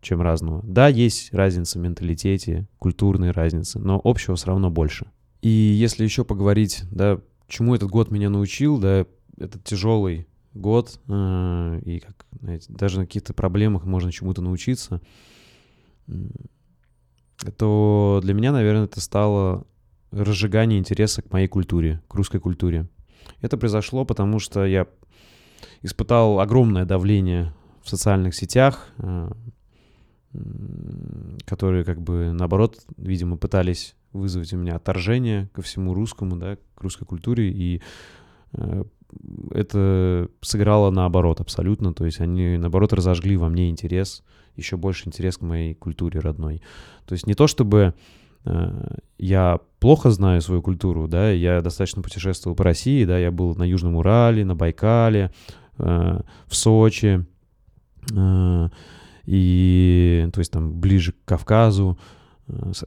чем 0.02 0.22
разного. 0.22 0.62
Да, 0.64 0.88
есть 0.88 1.34
разница 1.34 1.80
в 1.80 1.82
менталитете, 1.82 2.68
культурные 2.80 3.32
разницы, 3.32 3.80
но 3.80 4.00
общего 4.04 4.36
все 4.36 4.48
равно 4.48 4.70
больше. 4.70 5.08
И 5.42 5.50
если 5.50 6.04
еще 6.04 6.26
поговорить, 6.26 6.84
да, 6.92 7.20
чему 7.48 7.76
этот 7.76 7.90
год 7.90 8.10
меня 8.10 8.30
научил, 8.30 8.80
да, 8.80 9.06
этот 9.38 9.64
тяжелый 9.64 10.28
год, 10.54 11.00
э, 11.08 11.82
и 11.86 12.00
как, 12.00 12.26
знаете, 12.40 12.72
даже 12.72 13.00
на 13.00 13.06
каких-то 13.06 13.34
проблемах 13.34 13.84
можно 13.86 14.12
чему-то 14.12 14.42
научиться, 14.42 15.02
то 17.58 18.22
для 18.24 18.34
меня, 18.34 18.52
наверное, 18.52 18.86
это 18.86 19.02
стало 19.02 19.68
разжигание 20.24 20.80
интереса 20.80 21.22
к 21.22 21.32
моей 21.32 21.48
культуре, 21.48 22.02
к 22.08 22.16
русской 22.16 22.40
культуре. 22.40 22.88
Это 23.42 23.58
произошло, 23.58 24.06
потому 24.06 24.40
что 24.40 24.66
я 24.66 24.88
испытал 25.82 26.40
огромное 26.40 26.86
давление 26.86 27.54
в 27.84 27.90
социальных 27.90 28.36
сетях, 28.36 28.90
э, 28.98 29.32
которые 31.46 31.84
как 31.84 32.02
бы 32.02 32.32
наоборот, 32.34 32.84
видимо, 32.98 33.38
пытались 33.38 33.96
вызвать 34.12 34.54
у 34.54 34.58
меня 34.58 34.76
отторжение 34.76 35.50
ко 35.54 35.62
всему 35.62 35.94
русскому, 35.94 36.38
да, 36.38 36.58
к 36.76 36.82
русской 36.82 37.06
культуре, 37.06 37.52
и 37.52 37.82
э, 38.54 38.84
это 39.52 40.30
сыграло 40.42 40.90
наоборот 40.92 41.42
абсолютно, 41.42 41.94
то 41.94 42.06
есть 42.06 42.20
они 42.20 42.58
наоборот 42.58 42.94
разожгли 42.94 43.38
во 43.38 43.50
мне 43.50 43.70
интерес, 43.70 44.24
еще 44.56 44.78
больше 44.78 45.08
интерес 45.08 45.38
к 45.38 45.42
моей 45.42 45.74
культуре 45.74 46.20
родной. 46.20 46.62
То 47.06 47.14
есть 47.14 47.28
не 47.28 47.34
то 47.34 47.48
чтобы 47.48 47.94
я 49.18 49.60
плохо 49.80 50.12
знаю 50.12 50.42
свою 50.42 50.62
культуру, 50.62 51.08
да, 51.08 51.32
я 51.32 51.62
достаточно 51.62 52.02
путешествовал 52.02 52.56
по 52.56 52.64
России, 52.64 53.06
да, 53.06 53.18
я 53.18 53.32
был 53.32 53.56
на 53.56 53.64
Южном 53.64 53.96
Урале, 53.96 54.46
на 54.46 54.56
Байкале, 54.56 55.32
э, 55.78 56.20
в 56.48 56.56
Сочи, 56.56 57.26
э, 58.12 58.70
и, 59.26 60.30
то 60.34 60.40
есть 60.40 60.52
там 60.52 60.80
ближе 60.80 61.14
к 61.14 61.26
Кавказу, 61.26 61.98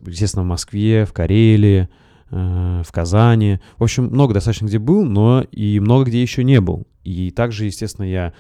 естественно, 0.07 0.45
в 0.45 0.49
Москве, 0.49 1.05
в 1.05 1.13
Карелии, 1.13 1.89
в 2.31 2.87
Казани. 2.93 3.59
В 3.79 3.83
общем, 3.83 4.05
много 4.05 4.35
достаточно 4.35 4.67
где 4.67 4.79
был, 4.79 5.05
но 5.05 5.43
и 5.51 5.81
много 5.81 6.05
где 6.05 6.23
еще 6.23 6.45
не 6.45 6.61
был. 6.61 6.87
И 7.03 7.33
также, 7.33 7.65
естественно, 7.65 8.05
я 8.05 8.35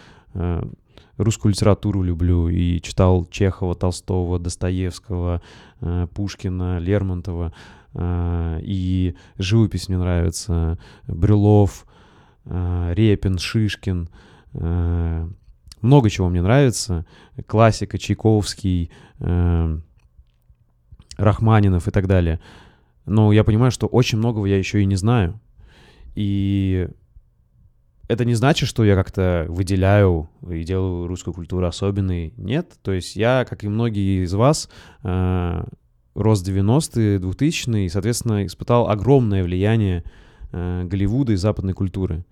русскую 1.18 1.52
литературу 1.52 2.02
люблю 2.02 2.48
и 2.48 2.80
читал 2.80 3.26
Чехова, 3.26 3.74
Толстого, 3.74 4.38
Достоевского, 4.38 5.42
э, 5.80 6.06
Пушкина, 6.14 6.78
Лермонтова. 6.78 7.52
Э, 7.94 8.60
и 8.62 9.14
живопись 9.36 9.88
мне 9.88 9.98
нравится. 9.98 10.78
Брюлов, 11.06 11.86
э, 12.44 12.92
Репин, 12.94 13.38
Шишкин. 13.38 14.08
Много 15.82 16.10
чего 16.10 16.28
мне 16.28 16.40
нравится. 16.42 17.04
Классика, 17.46 17.98
Чайковский, 17.98 18.90
Рахманинов 21.18 21.86
и 21.86 21.90
так 21.90 22.06
далее. 22.06 22.40
Но 23.04 23.30
я 23.30 23.44
понимаю, 23.44 23.70
что 23.70 23.86
очень 23.86 24.18
многого 24.18 24.46
я 24.46 24.56
еще 24.56 24.80
и 24.82 24.86
не 24.86 24.96
знаю. 24.96 25.38
И 26.14 26.88
это 28.08 28.24
не 28.24 28.34
значит, 28.34 28.68
что 28.68 28.84
я 28.84 28.94
как-то 28.94 29.44
выделяю 29.48 30.30
и 30.50 30.64
делаю 30.64 31.06
русскую 31.06 31.34
культуру 31.34 31.66
особенной. 31.66 32.32
Нет. 32.38 32.72
То 32.82 32.92
есть 32.92 33.16
я, 33.16 33.46
как 33.48 33.64
и 33.64 33.68
многие 33.68 34.24
из 34.24 34.32
вас, 34.32 34.70
э, 35.04 35.64
рос 36.14 36.42
90-е, 36.42 37.18
2000-е, 37.18 37.84
и, 37.84 37.88
соответственно, 37.90 38.46
испытал 38.46 38.88
огромное 38.88 39.44
влияние 39.44 40.04
э, 40.52 40.84
Голливуда 40.84 41.34
и 41.34 41.36
западной 41.36 41.74
культуры. 41.74 42.24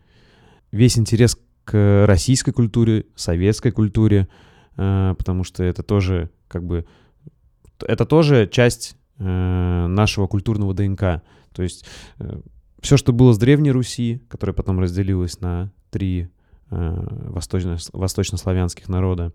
Весь 0.72 0.98
интерес 0.98 1.38
к 1.64 2.06
российской 2.06 2.52
культуре, 2.52 3.04
советской 3.14 3.70
культуре, 3.70 4.28
э, 4.78 5.14
потому 5.16 5.44
что 5.44 5.62
это 5.62 5.82
тоже 5.82 6.30
как 6.48 6.64
бы... 6.64 6.86
Это 7.80 8.06
тоже 8.06 8.48
часть 8.50 8.96
э, 9.18 9.86
нашего 9.86 10.26
культурного 10.26 10.72
ДНК. 10.72 11.22
То 11.52 11.62
есть... 11.62 11.84
Э, 12.18 12.40
все, 12.80 12.96
что 12.96 13.12
было 13.12 13.32
с 13.32 13.38
Древней 13.38 13.70
Руси, 13.72 14.22
которая 14.28 14.54
потом 14.54 14.80
разделилась 14.80 15.40
на 15.40 15.72
три 15.90 16.28
э, 16.70 17.06
восточно, 17.30 17.76
восточнославянских 17.92 18.88
народа, 18.88 19.32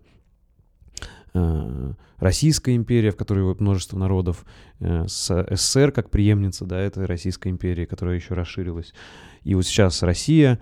э, 1.34 1.92
Российская 2.18 2.76
империя, 2.76 3.10
в 3.10 3.16
которой 3.16 3.54
множество 3.58 3.98
народов, 3.98 4.44
э, 4.78 5.06
СССР 5.08 5.90
как 5.90 6.10
преемница, 6.10 6.64
да, 6.64 6.78
это 6.78 7.06
Российская 7.06 7.50
империя, 7.50 7.84
которая 7.84 8.14
еще 8.14 8.34
расширилась. 8.34 8.94
И 9.42 9.54
вот 9.56 9.66
сейчас 9.66 10.02
Россия, 10.02 10.60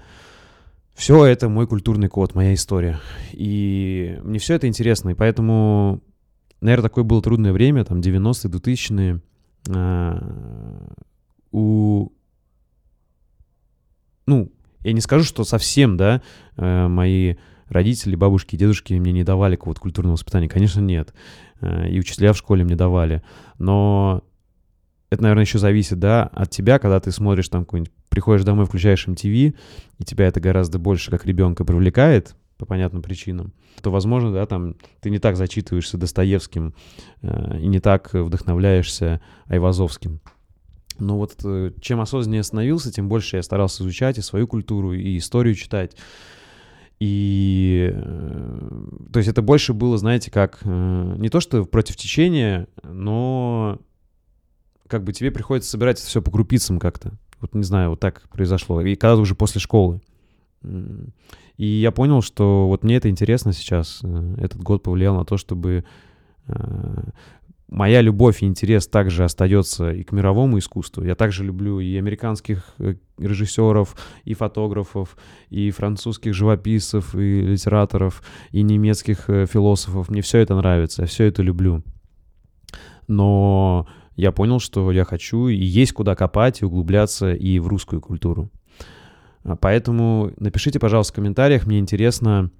все 0.94 1.24
это 1.26 1.48
мой 1.48 1.66
культурный 1.66 2.08
код, 2.08 2.34
моя 2.34 2.54
история. 2.54 2.98
И 3.32 4.18
мне 4.22 4.38
все 4.38 4.54
это 4.54 4.68
интересно, 4.68 5.10
и 5.10 5.14
поэтому, 5.14 6.00
наверное, 6.62 6.88
такое 6.88 7.04
было 7.04 7.20
трудное 7.20 7.52
время, 7.52 7.84
там, 7.84 8.00
90-е, 8.00 8.50
2000-е. 8.50 9.20
Э, 9.68 10.18
у 11.52 12.08
ну, 14.30 14.52
я 14.82 14.92
не 14.92 15.00
скажу, 15.00 15.24
что 15.24 15.44
совсем, 15.44 15.96
да, 15.96 16.22
э, 16.56 16.88
мои 16.88 17.34
родители, 17.68 18.14
бабушки, 18.14 18.56
дедушки 18.56 18.94
мне 18.94 19.12
не 19.12 19.24
давали 19.24 19.56
какого-то 19.56 19.80
культурного 19.80 20.14
воспитания. 20.14 20.48
Конечно, 20.48 20.80
нет. 20.80 21.12
Э, 21.60 21.88
и 21.88 21.98
учителя 21.98 22.32
в 22.32 22.38
школе 22.38 22.64
мне 22.64 22.76
давали. 22.76 23.22
Но 23.58 24.22
это, 25.10 25.22
наверное, 25.22 25.44
еще 25.44 25.58
зависит, 25.58 25.98
да, 25.98 26.24
от 26.32 26.50
тебя, 26.50 26.78
когда 26.78 27.00
ты 27.00 27.10
смотришь 27.10 27.48
там 27.48 27.64
какой-нибудь, 27.64 27.92
приходишь 28.08 28.44
домой, 28.44 28.66
включаешь 28.66 29.06
MTV, 29.06 29.54
и 29.98 30.04
тебя 30.04 30.26
это 30.26 30.40
гораздо 30.40 30.78
больше 30.78 31.10
как 31.10 31.26
ребенка 31.26 31.64
привлекает, 31.64 32.36
по 32.60 32.66
понятным 32.66 33.00
причинам, 33.00 33.54
то, 33.80 33.90
возможно, 33.90 34.32
да, 34.32 34.44
там 34.44 34.76
ты 35.00 35.08
не 35.08 35.18
так 35.18 35.36
зачитываешься 35.36 35.96
Достоевским 35.96 36.74
э, 37.22 37.58
и 37.58 37.66
не 37.66 37.80
так 37.80 38.12
вдохновляешься 38.12 39.22
Айвазовским. 39.46 40.20
Но 40.98 41.16
вот 41.16 41.36
э, 41.44 41.72
чем 41.80 42.00
осознаннее 42.00 42.42
становился, 42.42 42.92
тем 42.92 43.08
больше 43.08 43.36
я 43.36 43.42
старался 43.42 43.82
изучать 43.82 44.18
и 44.18 44.22
свою 44.22 44.46
культуру, 44.46 44.92
и 44.92 45.16
историю 45.16 45.54
читать. 45.54 45.96
И 46.98 47.90
э, 47.94 48.70
то 49.12 49.18
есть 49.18 49.28
это 49.28 49.40
больше 49.40 49.72
было, 49.72 49.96
знаете, 49.96 50.30
как 50.30 50.58
э, 50.62 51.14
не 51.16 51.30
то 51.30 51.40
что 51.40 51.64
против 51.64 51.96
течения, 51.96 52.68
но 52.82 53.78
как 54.86 55.04
бы 55.04 55.12
тебе 55.12 55.30
приходится 55.30 55.70
собирать 55.70 55.98
все 55.98 56.20
по 56.20 56.30
крупицам 56.30 56.78
как-то. 56.78 57.12
Вот 57.40 57.54
не 57.54 57.62
знаю, 57.62 57.90
вот 57.90 58.00
так 58.00 58.28
произошло. 58.28 58.82
И 58.82 58.96
когда 58.96 59.16
уже 59.16 59.34
после 59.34 59.60
школы. 59.60 60.02
И 61.56 61.66
я 61.66 61.90
понял, 61.90 62.20
что 62.20 62.68
вот 62.68 62.84
мне 62.84 62.96
это 62.96 63.08
интересно 63.08 63.54
сейчас. 63.54 64.02
Этот 64.36 64.60
год 64.62 64.82
повлиял 64.82 65.16
на 65.16 65.24
то, 65.24 65.38
чтобы 65.38 65.84
моя 67.70 68.00
любовь 68.02 68.42
и 68.42 68.46
интерес 68.46 68.86
также 68.86 69.24
остается 69.24 69.92
и 69.92 70.02
к 70.02 70.12
мировому 70.12 70.58
искусству. 70.58 71.04
Я 71.04 71.14
также 71.14 71.44
люблю 71.44 71.78
и 71.80 71.96
американских 71.96 72.74
э, 72.78 72.96
режиссеров, 73.16 73.96
и 74.24 74.34
фотографов, 74.34 75.16
и 75.48 75.70
французских 75.70 76.34
живописцев, 76.34 77.14
и 77.14 77.40
литераторов, 77.42 78.22
и 78.50 78.62
немецких 78.62 79.30
э, 79.30 79.46
философов. 79.46 80.08
Мне 80.08 80.20
все 80.20 80.38
это 80.38 80.56
нравится, 80.56 81.02
я 81.02 81.06
все 81.06 81.24
это 81.24 81.42
люблю. 81.42 81.82
Но 83.06 83.86
я 84.16 84.32
понял, 84.32 84.58
что 84.58 84.90
я 84.90 85.04
хочу 85.04 85.48
и 85.48 85.56
есть 85.56 85.92
куда 85.92 86.16
копать 86.16 86.62
и 86.62 86.64
углубляться 86.64 87.32
и 87.32 87.58
в 87.60 87.68
русскую 87.68 88.00
культуру. 88.00 88.50
А 89.44 89.56
поэтому 89.56 90.32
напишите, 90.38 90.78
пожалуйста, 90.78 91.12
в 91.12 91.16
комментариях, 91.16 91.66
мне 91.66 91.78
интересно, 91.78 92.50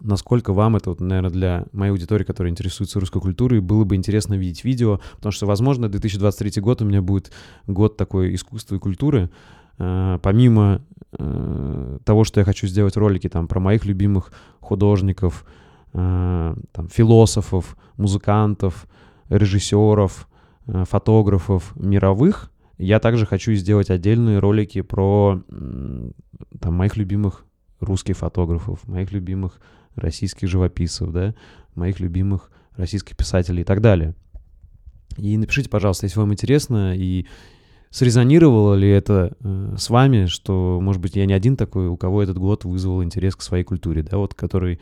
насколько 0.00 0.52
вам 0.52 0.76
это, 0.76 0.90
вот, 0.90 1.00
наверное, 1.00 1.30
для 1.30 1.66
моей 1.72 1.92
аудитории, 1.92 2.24
которая 2.24 2.50
интересуется 2.50 3.00
русской 3.00 3.20
культурой, 3.20 3.60
было 3.60 3.84
бы 3.84 3.96
интересно 3.96 4.34
видеть 4.34 4.64
видео, 4.64 5.00
потому 5.16 5.32
что, 5.32 5.46
возможно, 5.46 5.88
2023 5.88 6.60
год 6.62 6.82
у 6.82 6.84
меня 6.84 7.02
будет 7.02 7.32
год 7.66 7.96
такой 7.96 8.34
искусства 8.34 8.76
и 8.76 8.78
культуры. 8.78 9.30
Э, 9.78 10.18
помимо 10.22 10.82
э, 11.12 11.98
того, 12.04 12.24
что 12.24 12.40
я 12.40 12.44
хочу 12.44 12.66
сделать 12.66 12.96
ролики 12.96 13.28
там 13.28 13.48
про 13.48 13.60
моих 13.60 13.84
любимых 13.84 14.32
художников, 14.60 15.46
э, 15.92 16.54
там, 16.72 16.88
философов, 16.88 17.76
музыкантов, 17.96 18.86
режиссеров, 19.28 20.28
фотографов 20.66 21.74
мировых, 21.76 22.52
я 22.78 23.00
также 23.00 23.26
хочу 23.26 23.54
сделать 23.54 23.90
отдельные 23.90 24.38
ролики 24.38 24.82
про 24.82 25.42
там, 25.48 26.74
моих 26.74 26.96
любимых 26.96 27.44
русских 27.80 28.16
фотографов, 28.18 28.86
моих 28.86 29.10
любимых 29.12 29.60
российских 29.96 30.48
живописцев, 30.48 31.10
да, 31.10 31.34
моих 31.74 32.00
любимых 32.00 32.50
российских 32.76 33.16
писателей 33.16 33.62
и 33.62 33.64
так 33.64 33.80
далее. 33.80 34.14
И 35.16 35.36
напишите, 35.36 35.68
пожалуйста, 35.68 36.06
если 36.06 36.18
вам 36.18 36.32
интересно, 36.32 36.96
и 36.96 37.26
срезонировало 37.90 38.74
ли 38.74 38.88
это 38.88 39.36
э, 39.40 39.74
с 39.76 39.90
вами, 39.90 40.26
что, 40.26 40.78
может 40.80 41.02
быть, 41.02 41.16
я 41.16 41.26
не 41.26 41.32
один 41.32 41.56
такой, 41.56 41.88
у 41.88 41.96
кого 41.96 42.22
этот 42.22 42.38
год 42.38 42.64
вызвал 42.64 43.02
интерес 43.02 43.36
к 43.36 43.42
своей 43.42 43.64
культуре, 43.64 44.02
да, 44.02 44.16
вот 44.16 44.34
который, 44.34 44.80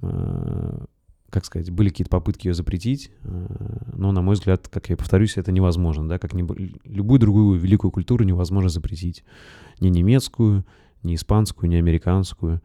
э, 0.00 0.84
как 1.30 1.44
сказать, 1.44 1.70
были 1.70 1.90
какие-то 1.90 2.10
попытки 2.10 2.48
ее 2.48 2.54
запретить, 2.54 3.10
э, 3.22 3.46
но, 3.94 4.12
на 4.12 4.22
мой 4.22 4.34
взгляд, 4.34 4.68
как 4.68 4.88
я 4.88 4.96
повторюсь, 4.96 5.36
это 5.36 5.52
невозможно, 5.52 6.08
да, 6.08 6.18
как 6.18 6.32
не, 6.32 6.42
любую 6.84 7.20
другую 7.20 7.60
великую 7.60 7.90
культуру 7.90 8.24
невозможно 8.24 8.70
запретить. 8.70 9.24
Ни 9.80 9.88
немецкую, 9.88 10.64
ни 11.02 11.14
испанскую, 11.14 11.68
ни 11.68 11.76
американскую, 11.76 12.62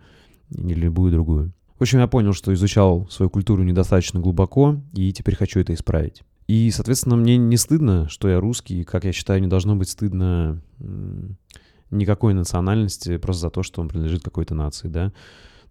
ни 0.50 0.74
любую 0.74 1.12
другую. 1.12 1.54
В 1.78 1.82
общем, 1.82 2.00
я 2.00 2.08
понял, 2.08 2.34
что 2.34 2.54
изучал 2.54 3.08
свою 3.10 3.30
культуру 3.30 3.64
недостаточно 3.64 4.20
глубоко, 4.20 4.82
и 4.94 5.14
теперь 5.14 5.36
хочу 5.36 5.60
это 5.60 5.74
исправить. 5.74 6.24
И, 6.48 6.72
соответственно, 6.72 7.18
мне 7.18 7.38
не 7.38 7.58
стыдно, 7.58 8.08
что 8.10 8.30
я 8.30 8.40
русский, 8.40 8.84
как 8.84 9.04
я 9.04 9.12
считаю, 9.12 9.42
не 9.42 9.48
должно 9.48 9.76
быть 9.76 9.90
стыдно 9.90 10.62
никакой 11.92 12.34
национальности 12.34 13.18
просто 13.18 13.42
за 13.42 13.50
то, 13.50 13.64
что 13.64 13.82
он 13.82 13.90
принадлежит 13.90 14.24
какой-то 14.24 14.56
нации, 14.56 14.88
да. 14.88 15.12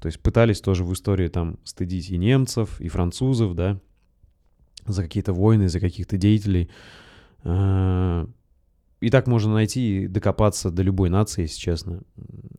То 0.01 0.07
есть 0.07 0.21
пытались 0.21 0.61
тоже 0.61 0.85
в 0.85 0.93
истории 0.93 1.29
там 1.29 1.59
стыдить 1.65 2.11
и 2.11 2.19
немцев, 2.19 2.81
и 2.81 2.89
французов, 2.89 3.55
да, 3.55 3.81
за 4.87 5.03
какие-то 5.03 5.33
войны, 5.33 5.69
за 5.69 5.81
каких-то 5.81 6.17
деятелей. 6.17 6.71
А, 9.07 9.09
и 9.09 9.11
так 9.11 9.27
можно 9.27 9.55
найти 9.55 10.05
и 10.05 10.09
докопаться 10.09 10.71
до 10.71 10.83
любой 10.83 11.11
нации, 11.11 11.43
если 11.43 11.61
честно. 11.61 12.03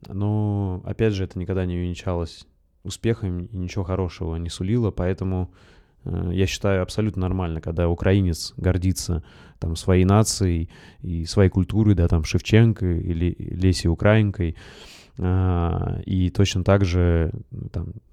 Но, 0.06 0.82
опять 0.84 1.12
же, 1.12 1.24
это 1.24 1.38
никогда 1.38 1.66
не 1.66 1.76
увенчалось 1.76 2.46
успехом 2.84 3.46
и 3.46 3.56
ничего 3.56 3.84
хорошего 3.84 4.36
не 4.36 4.48
сулило, 4.48 4.90
поэтому 4.90 5.50
э, 6.04 6.30
я 6.32 6.46
считаю 6.46 6.82
абсолютно 6.82 7.22
нормально, 7.22 7.60
когда 7.60 7.88
украинец 7.88 8.54
гордится 8.56 9.22
там 9.58 9.76
своей 9.76 10.04
нацией 10.04 10.70
и 11.02 11.26
своей 11.26 11.50
культурой, 11.50 11.94
да, 11.94 12.08
там 12.08 12.24
Шевченко 12.24 12.86
или 12.86 13.34
Лесей 13.38 13.90
Украинкой, 13.90 14.56
э, 15.18 16.02
и 16.06 16.30
точно 16.30 16.64
так 16.64 16.84
же 16.84 17.32
там 17.72 17.88
э, 17.88 18.07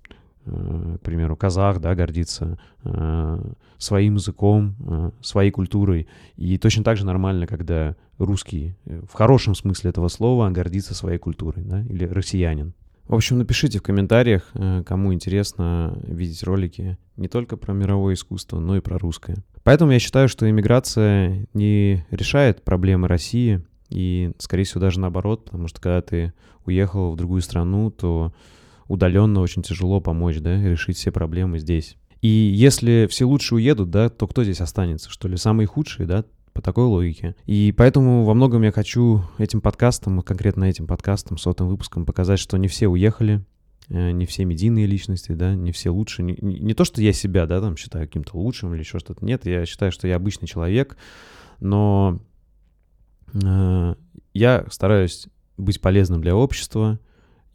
к 0.45 0.99
примеру, 1.01 1.35
казах, 1.35 1.79
да, 1.79 1.95
гордится 1.95 2.57
э, 2.83 3.51
своим 3.77 4.15
языком, 4.15 4.75
э, 4.79 5.11
своей 5.21 5.51
культурой. 5.51 6.07
И 6.35 6.57
точно 6.57 6.83
так 6.83 6.97
же 6.97 7.05
нормально, 7.05 7.47
когда 7.47 7.95
русский, 8.17 8.75
э, 8.85 9.01
в 9.09 9.13
хорошем 9.13 9.55
смысле 9.55 9.89
этого 9.89 10.07
слова, 10.07 10.49
гордится 10.49 10.93
своей 10.93 11.17
культурой, 11.17 11.63
да, 11.63 11.83
или 11.83 12.05
россиянин. 12.05 12.73
В 13.07 13.13
общем, 13.13 13.37
напишите 13.37 13.79
в 13.79 13.83
комментариях, 13.83 14.49
э, 14.53 14.83
кому 14.85 15.13
интересно 15.13 15.97
видеть 16.03 16.43
ролики 16.43 16.97
не 17.17 17.27
только 17.27 17.57
про 17.57 17.73
мировое 17.73 18.15
искусство, 18.15 18.59
но 18.59 18.77
и 18.77 18.81
про 18.81 18.97
русское. 18.97 19.37
Поэтому 19.63 19.91
я 19.91 19.99
считаю, 19.99 20.27
что 20.27 20.49
иммиграция 20.49 21.47
не 21.53 22.05
решает 22.11 22.63
проблемы 22.63 23.07
России, 23.07 23.63
и, 23.89 24.31
скорее 24.39 24.63
всего, 24.63 24.81
даже 24.81 24.99
наоборот, 24.99 25.45
потому 25.45 25.67
что 25.67 25.79
когда 25.79 26.01
ты 26.01 26.33
уехал 26.65 27.11
в 27.11 27.15
другую 27.15 27.41
страну, 27.41 27.91
то 27.91 28.33
удаленно 28.87 29.41
очень 29.41 29.63
тяжело 29.63 29.99
помочь, 30.01 30.37
да, 30.39 30.61
решить 30.61 30.97
все 30.97 31.11
проблемы 31.11 31.59
здесь. 31.59 31.97
И 32.21 32.27
если 32.27 33.07
все 33.09 33.25
лучшие 33.25 33.57
уедут, 33.57 33.91
да, 33.91 34.09
то 34.09 34.27
кто 34.27 34.43
здесь 34.43 34.61
останется, 34.61 35.09
что 35.09 35.27
ли? 35.27 35.37
Самые 35.37 35.67
худшие, 35.67 36.07
да, 36.07 36.25
по 36.53 36.61
такой 36.61 36.85
логике. 36.85 37.35
И 37.45 37.73
поэтому 37.75 38.23
во 38.23 38.33
многом 38.33 38.63
я 38.63 38.71
хочу 38.71 39.23
этим 39.37 39.61
подкастом, 39.61 40.21
конкретно 40.21 40.63
этим 40.63 40.87
подкастом, 40.87 41.37
сотым 41.37 41.67
выпуском 41.67 42.05
показать, 42.05 42.39
что 42.39 42.57
не 42.57 42.67
все 42.67 42.87
уехали, 42.87 43.43
э, 43.89 44.11
не 44.11 44.25
все 44.25 44.45
медийные 44.45 44.85
личности, 44.85 45.33
да, 45.33 45.53
не 45.53 45.71
все 45.71 45.89
лучше. 45.89 46.23
Не, 46.23 46.37
не, 46.41 46.73
то, 46.73 46.85
что 46.85 47.01
я 47.01 47.11
себя, 47.11 47.45
да, 47.45 47.59
там 47.59 47.75
считаю 47.75 48.07
каким-то 48.07 48.37
лучшим 48.37 48.73
или 48.73 48.79
еще 48.79 48.99
что-то. 48.99 49.23
Нет, 49.25 49.45
я 49.45 49.65
считаю, 49.65 49.91
что 49.91 50.07
я 50.07 50.15
обычный 50.15 50.47
человек, 50.47 50.95
но 51.59 52.21
э, 53.33 53.95
я 54.33 54.65
стараюсь 54.71 55.27
быть 55.57 55.81
полезным 55.81 56.21
для 56.21 56.35
общества 56.35 56.99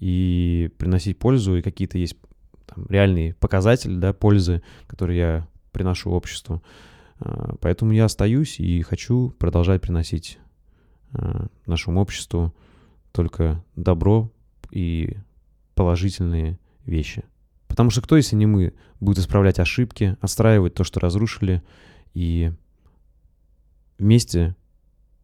и 0.00 0.70
приносить 0.78 1.18
пользу, 1.18 1.56
и 1.56 1.62
какие-то 1.62 1.98
есть 1.98 2.16
там, 2.66 2.86
реальные 2.88 3.34
показатели, 3.34 3.94
да, 3.96 4.12
пользы, 4.12 4.62
которые 4.86 5.18
я 5.18 5.48
приношу 5.72 6.10
обществу. 6.10 6.62
А, 7.18 7.54
поэтому 7.60 7.92
я 7.92 8.06
остаюсь 8.06 8.58
и 8.58 8.82
хочу 8.82 9.30
продолжать 9.38 9.82
приносить 9.82 10.38
а, 11.12 11.46
нашему 11.66 12.00
обществу 12.00 12.54
только 13.12 13.62
добро 13.76 14.32
и 14.70 15.16
положительные 15.74 16.58
вещи. 16.86 17.24
Потому 17.68 17.90
что 17.90 18.02
кто, 18.02 18.16
если 18.16 18.36
не 18.36 18.46
мы, 18.46 18.72
будет 18.98 19.18
исправлять 19.18 19.58
ошибки, 19.58 20.16
отстраивать 20.20 20.74
то, 20.74 20.82
что 20.82 20.98
разрушили, 20.98 21.62
и 22.14 22.52
вместе 23.98 24.56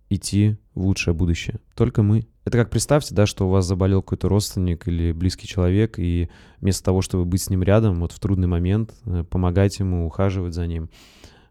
идти 0.09 0.57
в 0.75 0.85
лучшее 0.87 1.14
будущее? 1.14 1.61
Только 1.75 2.03
мы. 2.03 2.27
Это 2.45 2.59
как 2.59 2.71
представьте, 2.71 3.14
да, 3.14 3.27
что 3.27 3.47
у 3.47 3.51
вас 3.51 3.66
заболел 3.66 4.03
какой-то 4.03 4.29
родственник 4.29 4.87
или 4.87 5.12
близкий 5.12 5.49
человек, 5.49 5.99
и 5.99 6.29
вместо 6.61 6.85
того, 6.85 7.03
чтобы 7.03 7.25
быть 7.25 7.42
с 7.42 7.51
ним 7.51 7.62
рядом, 7.62 8.01
вот 8.01 8.12
в 8.12 8.21
трудный 8.21 8.47
момент, 8.47 8.95
э, 9.05 9.25
помогать 9.25 9.79
ему, 9.79 10.07
ухаживать 10.07 10.55
за 10.55 10.66
ним, 10.66 10.88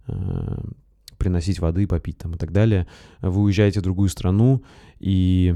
Э, 0.07 0.57
приносить 1.17 1.59
воды, 1.59 1.87
попить 1.87 2.17
там 2.17 2.35
и 2.35 2.37
так 2.37 2.51
далее. 2.51 2.87
Вы 3.21 3.43
уезжаете 3.43 3.79
в 3.79 3.83
другую 3.83 4.09
страну 4.09 4.63
и 4.99 5.55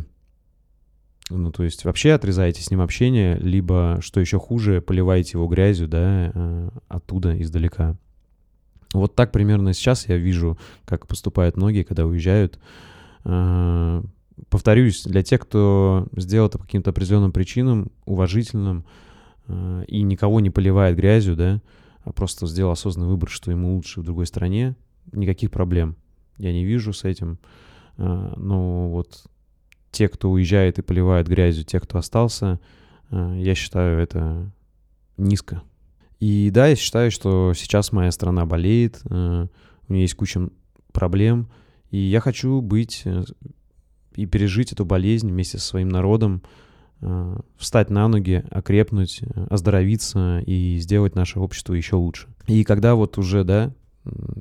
ну, 1.30 1.52
то 1.52 1.64
есть 1.64 1.84
вообще 1.84 2.14
отрезаете 2.14 2.64
с 2.64 2.72
ним 2.72 2.80
общение, 2.82 3.38
либо, 3.38 4.00
что 4.02 4.22
еще 4.22 4.40
хуже, 4.40 4.82
поливаете 4.82 5.38
его 5.38 5.48
грязью, 5.48 5.88
да, 5.90 6.32
э, 6.34 6.70
оттуда, 6.88 7.40
издалека. 7.40 7.98
Вот 8.93 9.15
так 9.15 9.32
примерно 9.32 9.73
сейчас 9.73 10.08
я 10.08 10.17
вижу, 10.17 10.58
как 10.86 11.08
поступают 11.08 11.58
многие, 11.58 11.84
когда 11.84 12.06
уезжают. 12.06 12.60
Э, 13.23 14.02
повторюсь, 14.49 15.04
для 15.04 15.23
тех, 15.23 15.41
кто 15.41 16.08
сделал 16.15 16.47
это 16.47 16.58
по 16.58 16.65
каким-то 16.65 16.89
определенным 16.89 17.32
причинам, 17.32 17.91
уважительным, 18.06 18.86
и 19.88 20.04
никого 20.04 20.41
не 20.41 20.52
поливает 20.52 20.95
грязью, 20.95 21.36
да, 21.36 21.60
а 22.04 22.13
просто 22.13 22.45
сделал 22.45 22.71
осознанный 22.71 23.10
выбор, 23.10 23.30
что 23.30 23.49
ему 23.49 23.73
лучше 23.73 23.99
в 23.99 24.04
другой 24.04 24.28
стране, 24.28 24.75
никаких 25.12 25.49
проблем 25.49 25.95
я 26.39 26.54
не 26.54 26.65
вижу 26.65 26.93
с 26.93 27.04
этим. 27.04 27.38
А, 27.97 28.34
но 28.36 28.89
вот 28.89 29.25
те, 29.91 30.08
кто 30.08 30.32
уезжает 30.32 30.80
и 30.80 30.82
поливает 30.82 31.28
грязью, 31.28 31.65
те, 31.65 31.80
кто 31.80 31.97
остался, 31.97 32.60
я 33.12 33.56
считаю 33.56 33.99
это 33.99 34.52
низко. 35.17 35.63
И 36.19 36.49
да, 36.51 36.67
я 36.67 36.75
считаю, 36.75 37.12
что 37.12 37.53
сейчас 37.55 37.91
моя 37.91 38.12
страна 38.12 38.45
болеет, 38.45 39.01
у 39.05 39.47
нее 39.93 40.01
есть 40.01 40.15
куча 40.15 40.49
проблем, 40.91 41.49
и 41.91 41.97
я 41.97 42.19
хочу 42.19 42.62
быть 42.62 43.05
и 44.15 44.25
пережить 44.25 44.73
эту 44.73 44.86
болезнь 44.86 45.29
вместе 45.29 45.58
со 45.58 45.67
своим 45.67 45.89
народом, 45.89 46.43
встать 47.58 47.89
на 47.89 48.08
ноги, 48.10 48.43
окрепнуть, 48.51 49.21
оздоровиться 49.49 50.43
и 50.45 50.77
сделать 50.79 51.15
наше 51.15 51.39
общество 51.39 51.73
еще 51.73 51.95
лучше. 51.95 52.27
И 52.47 52.65
когда 52.65 52.95
вот 52.95 53.17
уже, 53.17 53.45
да, 53.45 53.73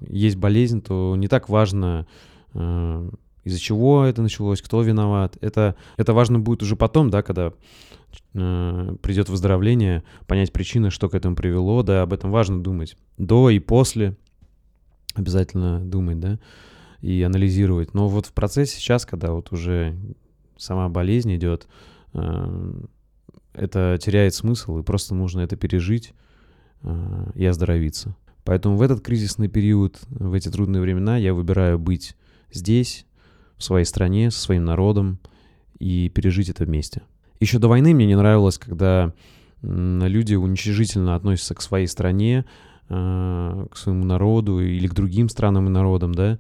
есть 0.09 0.37
болезнь, 0.37 0.83
то 0.83 1.15
не 1.17 1.29
так 1.29 1.49
важно, 1.49 2.07
э, 2.55 3.11
из-за 3.45 3.59
чего 3.59 4.05
это 4.05 4.23
началось, 4.23 4.63
кто 4.63 4.83
виноват. 4.83 5.37
Это, 5.41 5.77
это 5.97 6.13
важно 6.13 6.39
будет 6.39 6.63
уже 6.63 6.77
потом, 6.77 7.11
да, 7.11 7.23
когда 7.23 7.53
э, 8.35 8.97
придет 9.03 9.29
выздоровление, 9.29 10.03
понять 10.27 10.53
причины, 10.53 10.91
что 10.91 11.09
к 11.09 11.15
этому 11.15 11.37
привело, 11.37 11.83
да, 11.83 12.03
об 12.03 12.13
этом 12.13 12.31
важно 12.31 12.63
думать. 12.63 12.97
До 13.17 13.51
и 13.51 13.59
после 13.59 14.17
обязательно 15.15 15.81
думать, 15.81 16.21
да, 16.21 16.39
и 17.01 17.23
анализировать. 17.23 17.95
Но 17.95 18.09
вот 18.09 18.27
в 18.27 18.33
процессе 18.33 18.77
сейчас, 18.77 19.07
когда 19.07 19.33
вот 19.33 19.53
уже 19.53 19.97
сама 20.57 20.89
болезнь 20.89 21.35
идет, 21.35 21.67
э, 22.15 22.83
это 23.55 23.99
теряет 24.01 24.35
смысл, 24.35 24.79
и 24.79 24.83
просто 24.83 25.15
нужно 25.15 25.41
это 25.41 25.57
пережить 25.57 26.15
э, 26.83 27.31
и 27.35 27.45
оздоровиться. 27.45 28.17
Поэтому 28.45 28.77
в 28.77 28.83
этот 28.83 29.01
кризисный 29.01 29.49
период, 29.49 30.01
в 30.09 30.33
эти 30.33 30.49
трудные 30.49 30.81
времена 30.81 31.17
я 31.17 31.35
выбираю 31.35 31.79
быть 31.79 32.17
здесь, 32.51 33.05
в 33.59 33.65
своей 33.65 33.85
стране, 33.85 34.31
со 34.31 34.41
своим 34.41 34.65
народом 34.65 35.19
и 35.79 36.09
пережить 36.09 36.49
это 36.49 36.65
вместе. 36.65 37.03
Еще 37.41 37.59
до 37.59 37.69
войны 37.69 37.95
мне 37.95 38.07
не 38.07 38.17
нравилось, 38.17 38.59
когда 38.59 39.13
люди 39.63 40.35
уничижительно 40.35 41.15
относятся 41.15 41.55
к 41.55 41.61
своей 41.61 41.87
стране, 41.87 42.45
э, 42.89 43.67
к 43.71 43.77
своему 43.77 44.05
народу 44.05 44.61
или 44.61 44.87
к 44.87 44.95
другим 44.95 45.29
странам 45.29 45.67
и 45.67 45.71
народам, 45.71 46.15
да, 46.15 46.39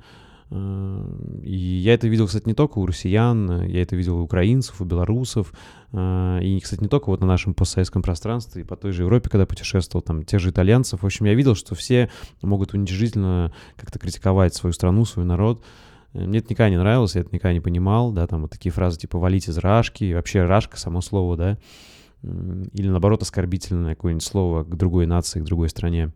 и 0.50 1.80
я 1.82 1.92
это 1.92 2.08
видел, 2.08 2.26
кстати, 2.26 2.46
не 2.46 2.54
только 2.54 2.78
у 2.78 2.86
россиян, 2.86 3.66
я 3.66 3.82
это 3.82 3.96
видел 3.96 4.18
у 4.18 4.22
украинцев, 4.22 4.80
у 4.80 4.84
белорусов, 4.84 5.52
а, 5.92 6.38
и, 6.40 6.58
кстати, 6.60 6.80
не 6.80 6.88
только 6.88 7.10
вот 7.10 7.20
на 7.20 7.26
нашем 7.26 7.52
постсоветском 7.52 8.00
пространстве, 8.00 8.62
и 8.62 8.64
по 8.64 8.74
той 8.74 8.92
же 8.92 9.02
Европе, 9.02 9.28
когда 9.28 9.44
путешествовал, 9.44 10.00
там, 10.00 10.24
тех 10.24 10.40
же 10.40 10.48
итальянцев. 10.50 11.02
В 11.02 11.06
общем, 11.06 11.26
я 11.26 11.34
видел, 11.34 11.54
что 11.54 11.74
все 11.74 12.10
могут 12.40 12.72
уничижительно 12.72 13.52
как-то 13.76 13.98
критиковать 13.98 14.54
свою 14.54 14.72
страну, 14.72 15.04
свой 15.04 15.26
народ. 15.26 15.62
Мне 16.26 16.38
это 16.38 16.50
никогда 16.50 16.70
не 16.70 16.78
нравилось, 16.78 17.14
я 17.14 17.22
это 17.22 17.30
никогда 17.32 17.52
не 17.52 17.60
понимал, 17.60 18.12
да, 18.12 18.26
там 18.26 18.42
вот 18.42 18.50
такие 18.50 18.72
фразы 18.72 18.98
типа 18.98 19.18
«валить 19.18 19.48
из 19.48 19.58
рашки», 19.58 20.12
вообще 20.12 20.44
«рашка» 20.44 20.78
само 20.78 21.00
слово, 21.00 21.36
да, 21.36 21.58
или 22.22 22.88
наоборот 22.88 23.22
оскорбительное 23.22 23.94
какое-нибудь 23.94 24.24
слово 24.24 24.64
к 24.64 24.76
другой 24.76 25.06
нации, 25.06 25.40
к 25.40 25.44
другой 25.44 25.68
стране 25.68 26.12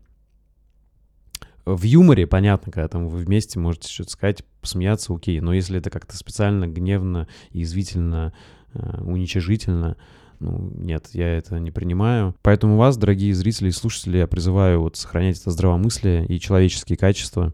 в 1.65 1.83
юморе, 1.83 2.27
понятно, 2.27 2.71
когда 2.71 2.87
там 2.87 3.07
вы 3.07 3.19
вместе 3.19 3.59
можете 3.59 3.89
что-то 3.89 4.11
сказать, 4.11 4.43
посмеяться, 4.61 5.13
окей, 5.13 5.39
но 5.39 5.53
если 5.53 5.77
это 5.77 5.89
как-то 5.89 6.15
специально, 6.17 6.67
гневно, 6.67 7.27
язвительно, 7.51 8.33
э, 8.73 9.01
уничижительно, 9.01 9.95
ну, 10.39 10.71
нет, 10.75 11.09
я 11.13 11.37
это 11.37 11.59
не 11.59 11.71
принимаю. 11.71 12.35
Поэтому 12.41 12.75
вас, 12.75 12.97
дорогие 12.97 13.33
зрители 13.33 13.69
и 13.69 13.71
слушатели, 13.71 14.17
я 14.17 14.27
призываю 14.27 14.81
вот 14.81 14.97
сохранять 14.97 15.39
это 15.39 15.51
здравомыслие 15.51 16.25
и 16.25 16.39
человеческие 16.39 16.97
качества, 16.97 17.53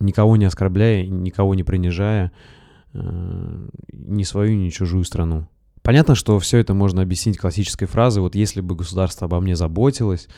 никого 0.00 0.36
не 0.36 0.44
оскорбляя, 0.44 1.06
никого 1.06 1.54
не 1.54 1.64
принижая, 1.64 2.32
э, 2.92 3.68
ни 3.92 4.22
свою, 4.22 4.56
ни 4.56 4.70
чужую 4.70 5.04
страну. 5.04 5.48
Понятно, 5.82 6.14
что 6.14 6.38
все 6.38 6.58
это 6.58 6.74
можно 6.74 7.02
объяснить 7.02 7.38
классической 7.38 7.86
фразой, 7.86 8.22
вот 8.22 8.34
если 8.34 8.60
бы 8.60 8.76
государство 8.76 9.26
обо 9.26 9.40
мне 9.40 9.56
заботилось, 9.56 10.28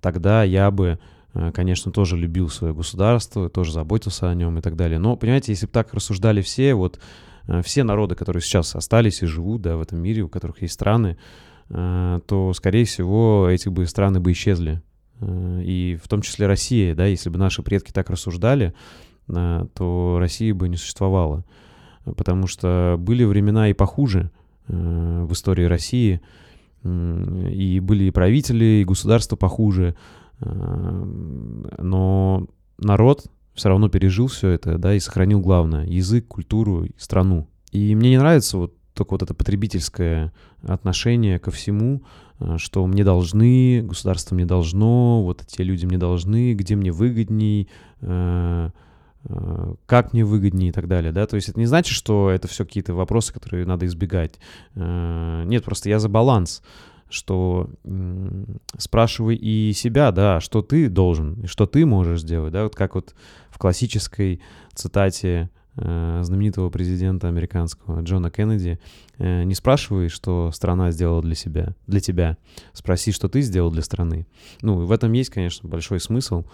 тогда 0.00 0.44
я 0.44 0.70
бы 0.70 0.98
Э, 1.34 1.50
конечно, 1.52 1.92
тоже 1.92 2.16
любил 2.16 2.48
свое 2.48 2.74
государство, 2.74 3.48
тоже 3.48 3.72
заботился 3.72 4.28
о 4.28 4.34
нем 4.34 4.58
и 4.58 4.60
так 4.60 4.76
далее. 4.76 4.98
Но, 4.98 5.16
понимаете, 5.16 5.52
если 5.52 5.66
бы 5.66 5.72
так 5.72 5.94
рассуждали 5.94 6.42
все, 6.42 6.74
вот 6.74 7.00
э, 7.48 7.62
все 7.62 7.84
народы, 7.84 8.14
которые 8.14 8.42
сейчас 8.42 8.74
остались 8.74 9.22
и 9.22 9.26
живут, 9.26 9.62
да, 9.62 9.76
в 9.76 9.82
этом 9.82 10.00
мире, 10.00 10.22
у 10.22 10.28
которых 10.28 10.62
есть 10.62 10.74
страны, 10.74 11.16
то, 11.68 12.52
скорее 12.54 12.84
всего, 12.84 13.48
эти 13.48 13.70
бы 13.70 13.86
страны 13.86 14.20
бы 14.20 14.32
исчезли. 14.32 14.82
И 15.22 15.98
в 16.02 16.08
том 16.08 16.22
числе 16.22 16.46
Россия, 16.46 16.94
да, 16.94 17.06
если 17.06 17.30
бы 17.30 17.38
наши 17.38 17.62
предки 17.62 17.92
так 17.92 18.10
рассуждали, 18.10 18.74
то 19.26 20.16
России 20.18 20.52
бы 20.52 20.68
не 20.68 20.76
существовало. 20.76 21.44
Потому 22.16 22.48
что 22.48 22.96
были 22.98 23.24
времена 23.24 23.68
и 23.68 23.72
похуже 23.72 24.30
в 24.66 25.32
истории 25.32 25.64
России, 25.64 26.20
и 26.84 27.80
были 27.80 28.04
и 28.04 28.10
правители, 28.10 28.64
и 28.64 28.84
государства 28.84 29.36
похуже, 29.36 29.94
но 30.40 32.46
народ 32.78 33.26
все 33.54 33.68
равно 33.68 33.88
пережил 33.88 34.26
все 34.26 34.48
это, 34.48 34.78
да, 34.78 34.94
и 34.94 35.00
сохранил 35.00 35.40
главное— 35.40 35.86
язык, 35.86 36.26
культуру, 36.26 36.88
страну. 36.96 37.48
И 37.70 37.94
мне 37.94 38.10
не 38.10 38.18
нравится 38.18 38.58
вот 38.58 38.74
только 38.94 39.12
вот 39.12 39.22
это 39.22 39.34
потребительское 39.34 40.32
отношение 40.62 41.38
ко 41.38 41.50
всему, 41.50 42.02
э, 42.40 42.56
что 42.58 42.86
мне 42.86 43.04
должны, 43.04 43.82
государство 43.82 44.34
мне 44.34 44.46
должно, 44.46 45.22
вот 45.22 45.42
эти 45.42 45.62
люди 45.62 45.86
мне 45.86 45.98
должны, 45.98 46.54
где 46.54 46.76
мне 46.76 46.92
выгодней, 46.92 47.68
э, 48.00 48.70
э, 49.24 49.74
как 49.86 50.12
мне 50.12 50.24
выгоднее 50.24 50.70
и 50.70 50.72
так 50.72 50.88
далее, 50.88 51.12
да, 51.12 51.26
то 51.26 51.36
есть 51.36 51.48
это 51.48 51.58
не 51.58 51.66
значит, 51.66 51.94
что 51.94 52.30
это 52.30 52.48
все 52.48 52.64
какие-то 52.64 52.94
вопросы, 52.94 53.32
которые 53.32 53.66
надо 53.66 53.86
избегать. 53.86 54.38
Нет, 54.74 55.64
просто 55.64 55.88
я 55.88 55.98
за 55.98 56.08
баланс, 56.08 56.62
что 57.08 57.70
спрашивай 58.78 59.36
и 59.36 59.72
себя, 59.74 60.10
да, 60.12 60.40
что 60.40 60.62
ты 60.62 60.88
должен, 60.88 61.46
что 61.46 61.66
ты 61.66 61.86
можешь 61.86 62.22
сделать, 62.22 62.52
да, 62.52 62.64
вот 62.64 62.74
как 62.74 62.94
вот 62.94 63.14
в 63.50 63.58
классической 63.58 64.40
цитате 64.74 65.50
знаменитого 65.74 66.68
президента 66.68 67.28
американского 67.28 68.02
Джона 68.02 68.30
Кеннеди, 68.30 68.78
э, 69.18 69.44
не 69.44 69.54
спрашивай, 69.54 70.08
что 70.08 70.50
страна 70.52 70.90
сделала 70.90 71.22
для 71.22 71.34
себя, 71.34 71.74
для 71.86 72.00
тебя, 72.00 72.36
спроси, 72.72 73.12
что 73.12 73.28
ты 73.28 73.40
сделал 73.40 73.70
для 73.70 73.82
страны. 73.82 74.26
Ну, 74.60 74.84
в 74.84 74.92
этом 74.92 75.12
есть, 75.12 75.30
конечно, 75.30 75.68
большой 75.68 76.00
смысл, 76.00 76.44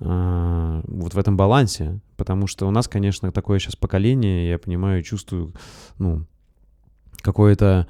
э, 0.00 0.82
вот 0.86 1.14
в 1.14 1.18
этом 1.18 1.36
балансе, 1.36 2.00
потому 2.16 2.46
что 2.46 2.66
у 2.68 2.70
нас, 2.70 2.88
конечно, 2.88 3.32
такое 3.32 3.58
сейчас 3.58 3.74
поколение, 3.74 4.50
я 4.50 4.58
понимаю, 4.58 5.02
чувствую, 5.02 5.54
ну, 5.98 6.26
какое-то 7.22 7.88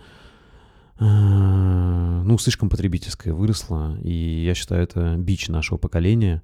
Э, 1.01 2.23
ну, 2.25 2.39
слишком 2.39 2.69
потребительское 2.69 3.33
выросло, 3.33 3.97
и 4.03 4.43
я 4.45 4.55
считаю, 4.55 4.83
это 4.83 5.15
бич 5.17 5.49
нашего 5.49 5.79
поколения. 5.79 6.43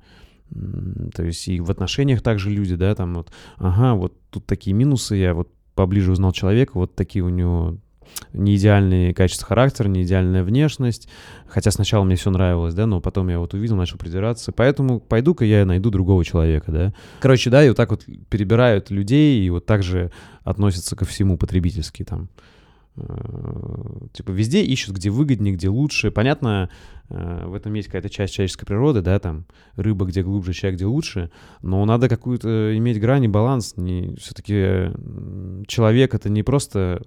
То 1.15 1.25
есть 1.25 1.49
и 1.49 1.59
в 1.61 1.71
отношениях 1.71 2.23
также 2.23 2.51
люди, 2.51 2.77
да, 2.77 2.95
там 2.95 3.15
вот, 3.15 3.33
ага, 3.57 3.95
вот 3.95 4.17
тут 4.35 4.47
такие 4.47 4.75
минусы, 4.75 5.17
я 5.17 5.35
вот 5.35 5.49
поближе 5.75 6.13
узнал 6.13 6.33
человека, 6.33 6.73
вот 6.75 6.95
такие 6.95 7.25
у 7.25 7.29
него 7.29 7.79
не 8.33 8.57
идеальные 8.57 9.15
качества 9.15 9.49
характера, 9.49 9.89
не 9.89 10.03
идеальная 10.03 10.45
внешность. 10.45 11.09
Хотя 11.47 11.71
сначала 11.71 12.05
мне 12.05 12.17
все 12.17 12.31
нравилось, 12.31 12.75
да, 12.75 12.87
но 12.87 13.01
потом 13.01 13.29
я 13.29 13.39
вот 13.39 13.55
увидел, 13.55 13.77
начал 13.77 13.99
придираться. 13.99 14.53
Поэтому 14.53 15.01
пойду-ка 15.01 15.45
я 15.45 15.65
найду 15.65 15.91
другого 15.91 16.25
человека, 16.25 16.71
да. 16.71 16.95
Короче, 17.21 17.51
да, 17.51 17.65
и 17.65 17.69
вот 17.69 17.77
так 17.77 17.91
вот 17.91 18.05
перебирают 18.29 18.91
людей 18.91 19.45
и 19.45 19.51
вот 19.51 19.67
так 19.67 19.83
же 19.83 20.11
относятся 20.43 20.97
ко 20.97 21.05
всему 21.05 21.39
потребительски 21.39 22.05
там. 22.05 22.29
Э, 22.97 24.07
типа 24.13 24.31
везде 24.31 24.63
ищут, 24.63 24.95
где 24.95 25.11
выгоднее, 25.11 25.55
где 25.55 25.69
лучше. 25.69 26.11
Понятно, 26.11 26.71
э, 27.09 27.47
в 27.47 27.55
этом 27.55 27.75
есть 27.75 27.89
какая-то 27.89 28.09
часть 28.09 28.35
человеческой 28.35 28.67
природы, 28.67 29.01
да, 29.01 29.19
там 29.19 29.47
рыба 29.75 30.07
где 30.07 30.23
глубже, 30.23 30.53
человек 30.53 30.79
где 30.79 30.87
лучше, 30.87 31.31
но 31.63 31.85
надо 31.85 32.09
какую-то 32.09 32.77
иметь 32.77 33.01
грань 33.01 33.25
и 33.25 33.29
баланс. 33.29 33.75
Не, 33.77 34.15
все-таки 34.17 34.93
человек 35.67 36.15
это 36.15 36.29
не 36.29 36.43
просто 36.43 37.03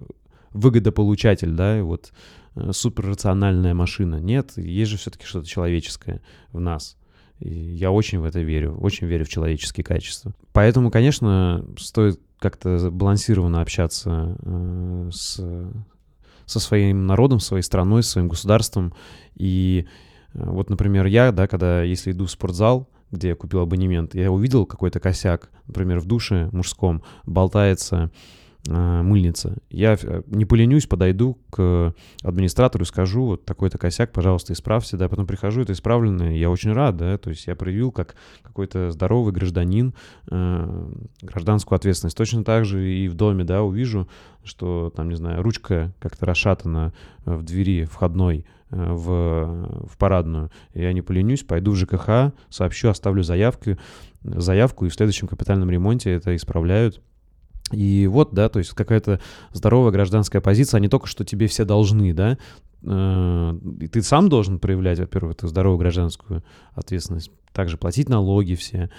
выгодополучатель, 0.50 1.52
да, 1.52 1.78
и 1.78 1.82
вот 1.82 2.12
э, 2.54 2.72
суперрациональная 2.72 3.74
машина. 3.74 4.16
Нет, 4.20 4.52
есть 4.56 4.90
же 4.90 4.98
все-таки 4.98 5.24
что-то 5.24 5.48
человеческое 5.48 6.20
в 6.52 6.60
нас. 6.60 6.96
И 7.40 7.50
я 7.50 7.90
очень 7.90 8.18
в 8.18 8.24
это 8.24 8.40
верю, 8.40 8.76
очень 8.78 9.06
верю 9.06 9.24
в 9.24 9.28
человеческие 9.28 9.84
качества. 9.84 10.32
Поэтому, 10.52 10.90
конечно, 10.90 11.64
стоит 11.78 12.20
как-то 12.38 12.90
балансированно 12.90 13.60
общаться 13.60 14.36
э, 14.42 15.10
с, 15.12 15.40
со 16.46 16.60
своим 16.60 17.06
народом, 17.06 17.40
своей 17.40 17.62
страной, 17.62 18.02
своим 18.02 18.28
государством. 18.28 18.94
И 19.34 19.86
э, 20.34 20.50
вот, 20.50 20.70
например, 20.70 21.06
я, 21.06 21.32
да, 21.32 21.46
когда, 21.46 21.82
если 21.82 22.12
иду 22.12 22.26
в 22.26 22.30
спортзал, 22.30 22.88
где 23.10 23.28
я 23.28 23.34
купил 23.34 23.60
абонемент, 23.60 24.14
я 24.14 24.30
увидел 24.30 24.66
какой-то 24.66 25.00
косяк, 25.00 25.50
например, 25.66 26.00
в 26.00 26.06
душе 26.06 26.48
мужском 26.52 27.02
болтается 27.24 28.10
мыльница. 28.68 29.56
Я 29.70 29.96
э, 30.00 30.22
не 30.26 30.44
поленюсь, 30.44 30.86
подойду 30.86 31.38
к 31.50 31.94
администратору 32.22 32.84
и 32.84 32.86
скажу, 32.86 33.24
вот 33.24 33.44
такой-то 33.44 33.78
косяк, 33.78 34.12
пожалуйста, 34.12 34.52
исправьте, 34.52 34.96
да, 34.96 35.08
потом 35.08 35.26
прихожу, 35.26 35.62
это 35.62 35.72
исправлено, 35.72 36.36
я 36.36 36.50
очень 36.50 36.72
рад, 36.72 36.96
да, 36.96 37.16
то 37.18 37.30
есть 37.30 37.46
я 37.46 37.56
проявил 37.56 37.92
как 37.92 38.14
какой-то 38.42 38.90
здоровый 38.90 39.32
гражданин 39.32 39.94
э, 40.30 40.92
гражданскую 41.22 41.76
ответственность. 41.76 42.16
Точно 42.16 42.44
так 42.44 42.64
же 42.64 42.86
и 42.86 43.08
в 43.08 43.14
доме, 43.14 43.44
да, 43.44 43.62
увижу, 43.62 44.08
что 44.44 44.92
там, 44.94 45.08
не 45.08 45.16
знаю, 45.16 45.42
ручка 45.42 45.94
как-то 45.98 46.26
расшатана 46.26 46.92
в 47.24 47.42
двери 47.42 47.84
входной, 47.84 48.44
в, 48.70 49.86
в 49.88 49.96
парадную. 49.96 50.50
Я 50.74 50.92
не 50.92 51.00
поленюсь, 51.00 51.42
пойду 51.42 51.70
в 51.72 51.76
ЖКХ, 51.76 52.34
сообщу, 52.50 52.90
оставлю 52.90 53.22
заявку, 53.22 53.78
заявку, 54.22 54.84
и 54.84 54.90
в 54.90 54.94
следующем 54.94 55.26
капитальном 55.26 55.70
ремонте 55.70 56.10
это 56.10 56.36
исправляют. 56.36 57.00
И 57.70 58.06
вот, 58.06 58.32
да, 58.32 58.48
то 58.48 58.58
есть 58.58 58.72
какая-то 58.72 59.20
здоровая 59.52 59.92
гражданская 59.92 60.40
позиция, 60.40 60.78
а 60.78 60.80
не 60.80 60.88
только, 60.88 61.06
что 61.06 61.24
тебе 61.24 61.46
все 61.46 61.64
должны, 61.64 62.12
да, 62.14 62.38
э, 62.82 63.58
и 63.80 63.88
ты 63.88 64.02
сам 64.02 64.28
должен 64.28 64.58
проявлять, 64.58 64.98
во-первых, 64.98 65.36
эту 65.36 65.48
здоровую 65.48 65.78
гражданскую 65.78 66.42
ответственность, 66.74 67.30
также 67.52 67.76
платить 67.76 68.08
налоги 68.08 68.54
все, 68.54 68.90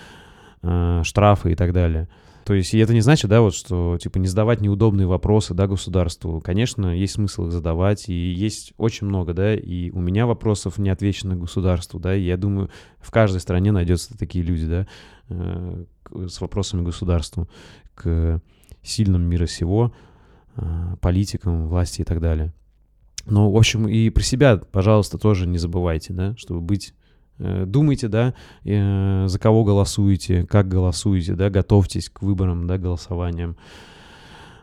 э, 0.62 1.02
штрафы 1.04 1.54
и 1.54 1.56
так 1.56 1.74
далее. 1.74 2.08
То 2.50 2.56
есть, 2.56 2.74
и 2.74 2.80
это 2.80 2.96
не 2.96 3.02
значит, 3.02 3.30
да, 3.30 3.42
вот, 3.42 3.54
что, 3.54 4.00
типа, 4.00 4.18
не 4.18 4.28
задавать 4.28 4.60
неудобные 4.60 5.06
вопросы, 5.06 5.54
да, 5.54 5.68
государству. 5.68 6.42
Конечно, 6.42 6.98
есть 6.98 7.14
смысл 7.14 7.46
их 7.46 7.52
задавать, 7.52 8.10
и 8.10 8.14
есть 8.14 8.74
очень 8.78 9.06
много, 9.06 9.36
да, 9.36 9.54
и 9.54 9.92
у 9.92 10.00
меня 10.00 10.26
вопросов 10.26 10.80
не 10.80 10.90
отвечено 10.90 11.36
государству, 11.36 12.00
да, 12.00 12.16
и 12.16 12.24
я 12.24 12.38
думаю, 12.38 12.72
в 13.00 13.12
каждой 13.12 13.40
стране 13.40 13.72
найдется 13.72 14.18
такие 14.18 14.44
люди, 14.44 14.66
да, 14.66 14.88
э, 15.30 15.86
с 16.28 16.42
вопросами 16.42 16.82
государству, 16.82 17.48
к 17.94 18.42
сильным 18.84 19.24
мира 19.24 19.48
сего, 19.48 19.94
э, 20.56 20.96
политикам, 21.02 21.68
власти 21.68 22.02
и 22.02 22.04
так 22.04 22.20
далее. 22.20 22.54
Но, 23.26 23.52
в 23.52 23.58
общем, 23.58 23.88
и 23.88 24.10
про 24.10 24.24
себя, 24.24 24.58
пожалуйста, 24.58 25.18
тоже 25.18 25.48
не 25.48 25.58
забывайте, 25.58 26.14
да, 26.14 26.36
чтобы 26.38 26.62
быть 26.62 26.94
Э, 27.40 27.64
думайте, 27.66 28.08
да, 28.10 28.34
э, 28.66 29.26
за 29.28 29.40
кого 29.40 29.64
голосуете, 29.64 30.46
как 30.46 30.68
голосуете, 30.68 31.36
да, 31.36 31.50
готовьтесь 31.50 32.10
к 32.10 32.22
выборам, 32.22 32.68
да, 32.68 32.78
голосованиям. 32.78 33.56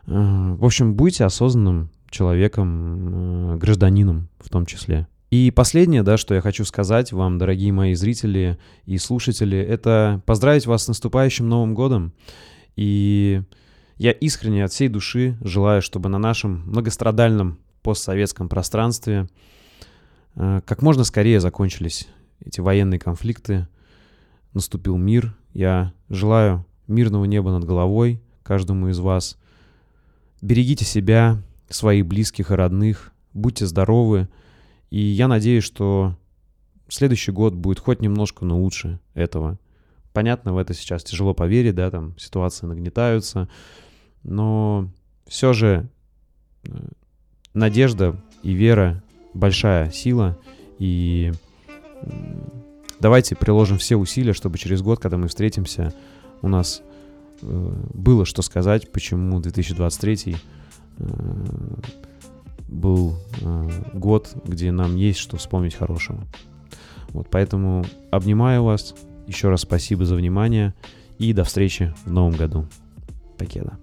Э, 0.05 0.55
в 0.57 0.63
общем, 0.63 0.93
будьте 0.93 1.25
осознанным 1.25 1.89
человеком, 2.09 3.57
гражданином 3.59 4.29
в 4.39 4.49
том 4.49 4.65
числе. 4.65 5.07
И 5.29 5.51
последнее, 5.51 6.03
да, 6.03 6.15
что 6.15 6.35
я 6.35 6.41
хочу 6.41 6.63
сказать 6.63 7.11
вам, 7.11 7.37
дорогие 7.37 7.73
мои 7.73 7.93
зрители 7.95 8.57
и 8.85 8.97
слушатели, 8.97 9.57
это 9.57 10.21
поздравить 10.25 10.67
вас 10.67 10.83
с 10.83 10.87
наступающим 10.87 11.49
Новым 11.49 11.73
годом. 11.73 12.13
И 12.77 13.41
я 13.97 14.11
искренне 14.11 14.63
от 14.63 14.71
всей 14.71 14.89
души 14.89 15.37
желаю, 15.41 15.81
чтобы 15.81 16.09
на 16.09 16.17
нашем 16.17 16.63
многострадальном 16.67 17.59
постсоветском 17.81 18.49
пространстве 18.49 19.27
как 20.35 20.81
можно 20.81 21.03
скорее 21.03 21.39
закончились 21.39 22.07
эти 22.45 22.59
военные 22.59 22.99
конфликты, 22.99 23.67
наступил 24.53 24.97
мир. 24.97 25.35
Я 25.53 25.93
желаю 26.09 26.65
мирного 26.87 27.25
неба 27.25 27.51
над 27.51 27.63
головой 27.63 28.21
каждому 28.43 28.89
из 28.89 28.99
вас. 28.99 29.37
Берегите 30.41 30.85
себя, 30.85 31.41
своих 31.69 32.05
близких 32.05 32.51
и 32.51 32.53
родных, 32.53 33.11
будьте 33.33 33.65
здоровы. 33.65 34.29
И 34.91 34.99
я 34.99 35.27
надеюсь, 35.27 35.63
что 35.63 36.15
следующий 36.87 37.31
год 37.31 37.55
будет 37.55 37.79
хоть 37.79 38.01
немножко, 38.01 38.45
но 38.45 38.59
лучше 38.59 38.99
этого. 39.15 39.59
Понятно, 40.13 40.53
в 40.53 40.57
это 40.57 40.73
сейчас 40.73 41.03
тяжело 41.03 41.33
поверить, 41.33 41.75
да, 41.75 41.91
там 41.91 42.17
ситуации 42.17 42.67
нагнетаются, 42.67 43.49
но 44.27 44.89
все 45.25 45.53
же 45.53 45.89
э, 46.63 46.69
надежда 47.53 48.15
и 48.43 48.53
вера 48.53 49.01
большая 49.33 49.89
сила, 49.89 50.37
и 50.77 51.31
давайте 52.99 53.35
приложим 53.35 53.77
все 53.79 53.95
усилия, 53.95 54.33
чтобы 54.33 54.57
через 54.57 54.81
год, 54.81 54.99
когда 54.99 55.17
мы 55.17 55.27
встретимся, 55.27 55.93
у 56.41 56.49
нас 56.49 56.81
э, 57.41 57.73
было 57.93 58.25
что 58.25 58.41
сказать, 58.41 58.91
почему 58.91 59.39
2023 59.39 60.35
э, 60.97 61.03
был 62.67 63.17
год, 63.93 64.35
где 64.43 64.73
нам 64.73 64.97
есть 64.97 65.19
что 65.19 65.37
вспомнить 65.37 65.73
хорошего. 65.73 66.19
Вот 67.09 67.29
поэтому 67.31 67.85
обнимаю 68.11 68.63
вас. 68.63 68.93
Еще 69.25 69.49
раз 69.49 69.61
спасибо 69.61 70.05
за 70.05 70.15
внимание 70.15 70.73
и 71.17 71.31
до 71.31 71.45
встречи 71.45 71.93
в 72.05 72.11
новом 72.11 72.33
году. 72.33 72.67
Покеда. 73.37 73.77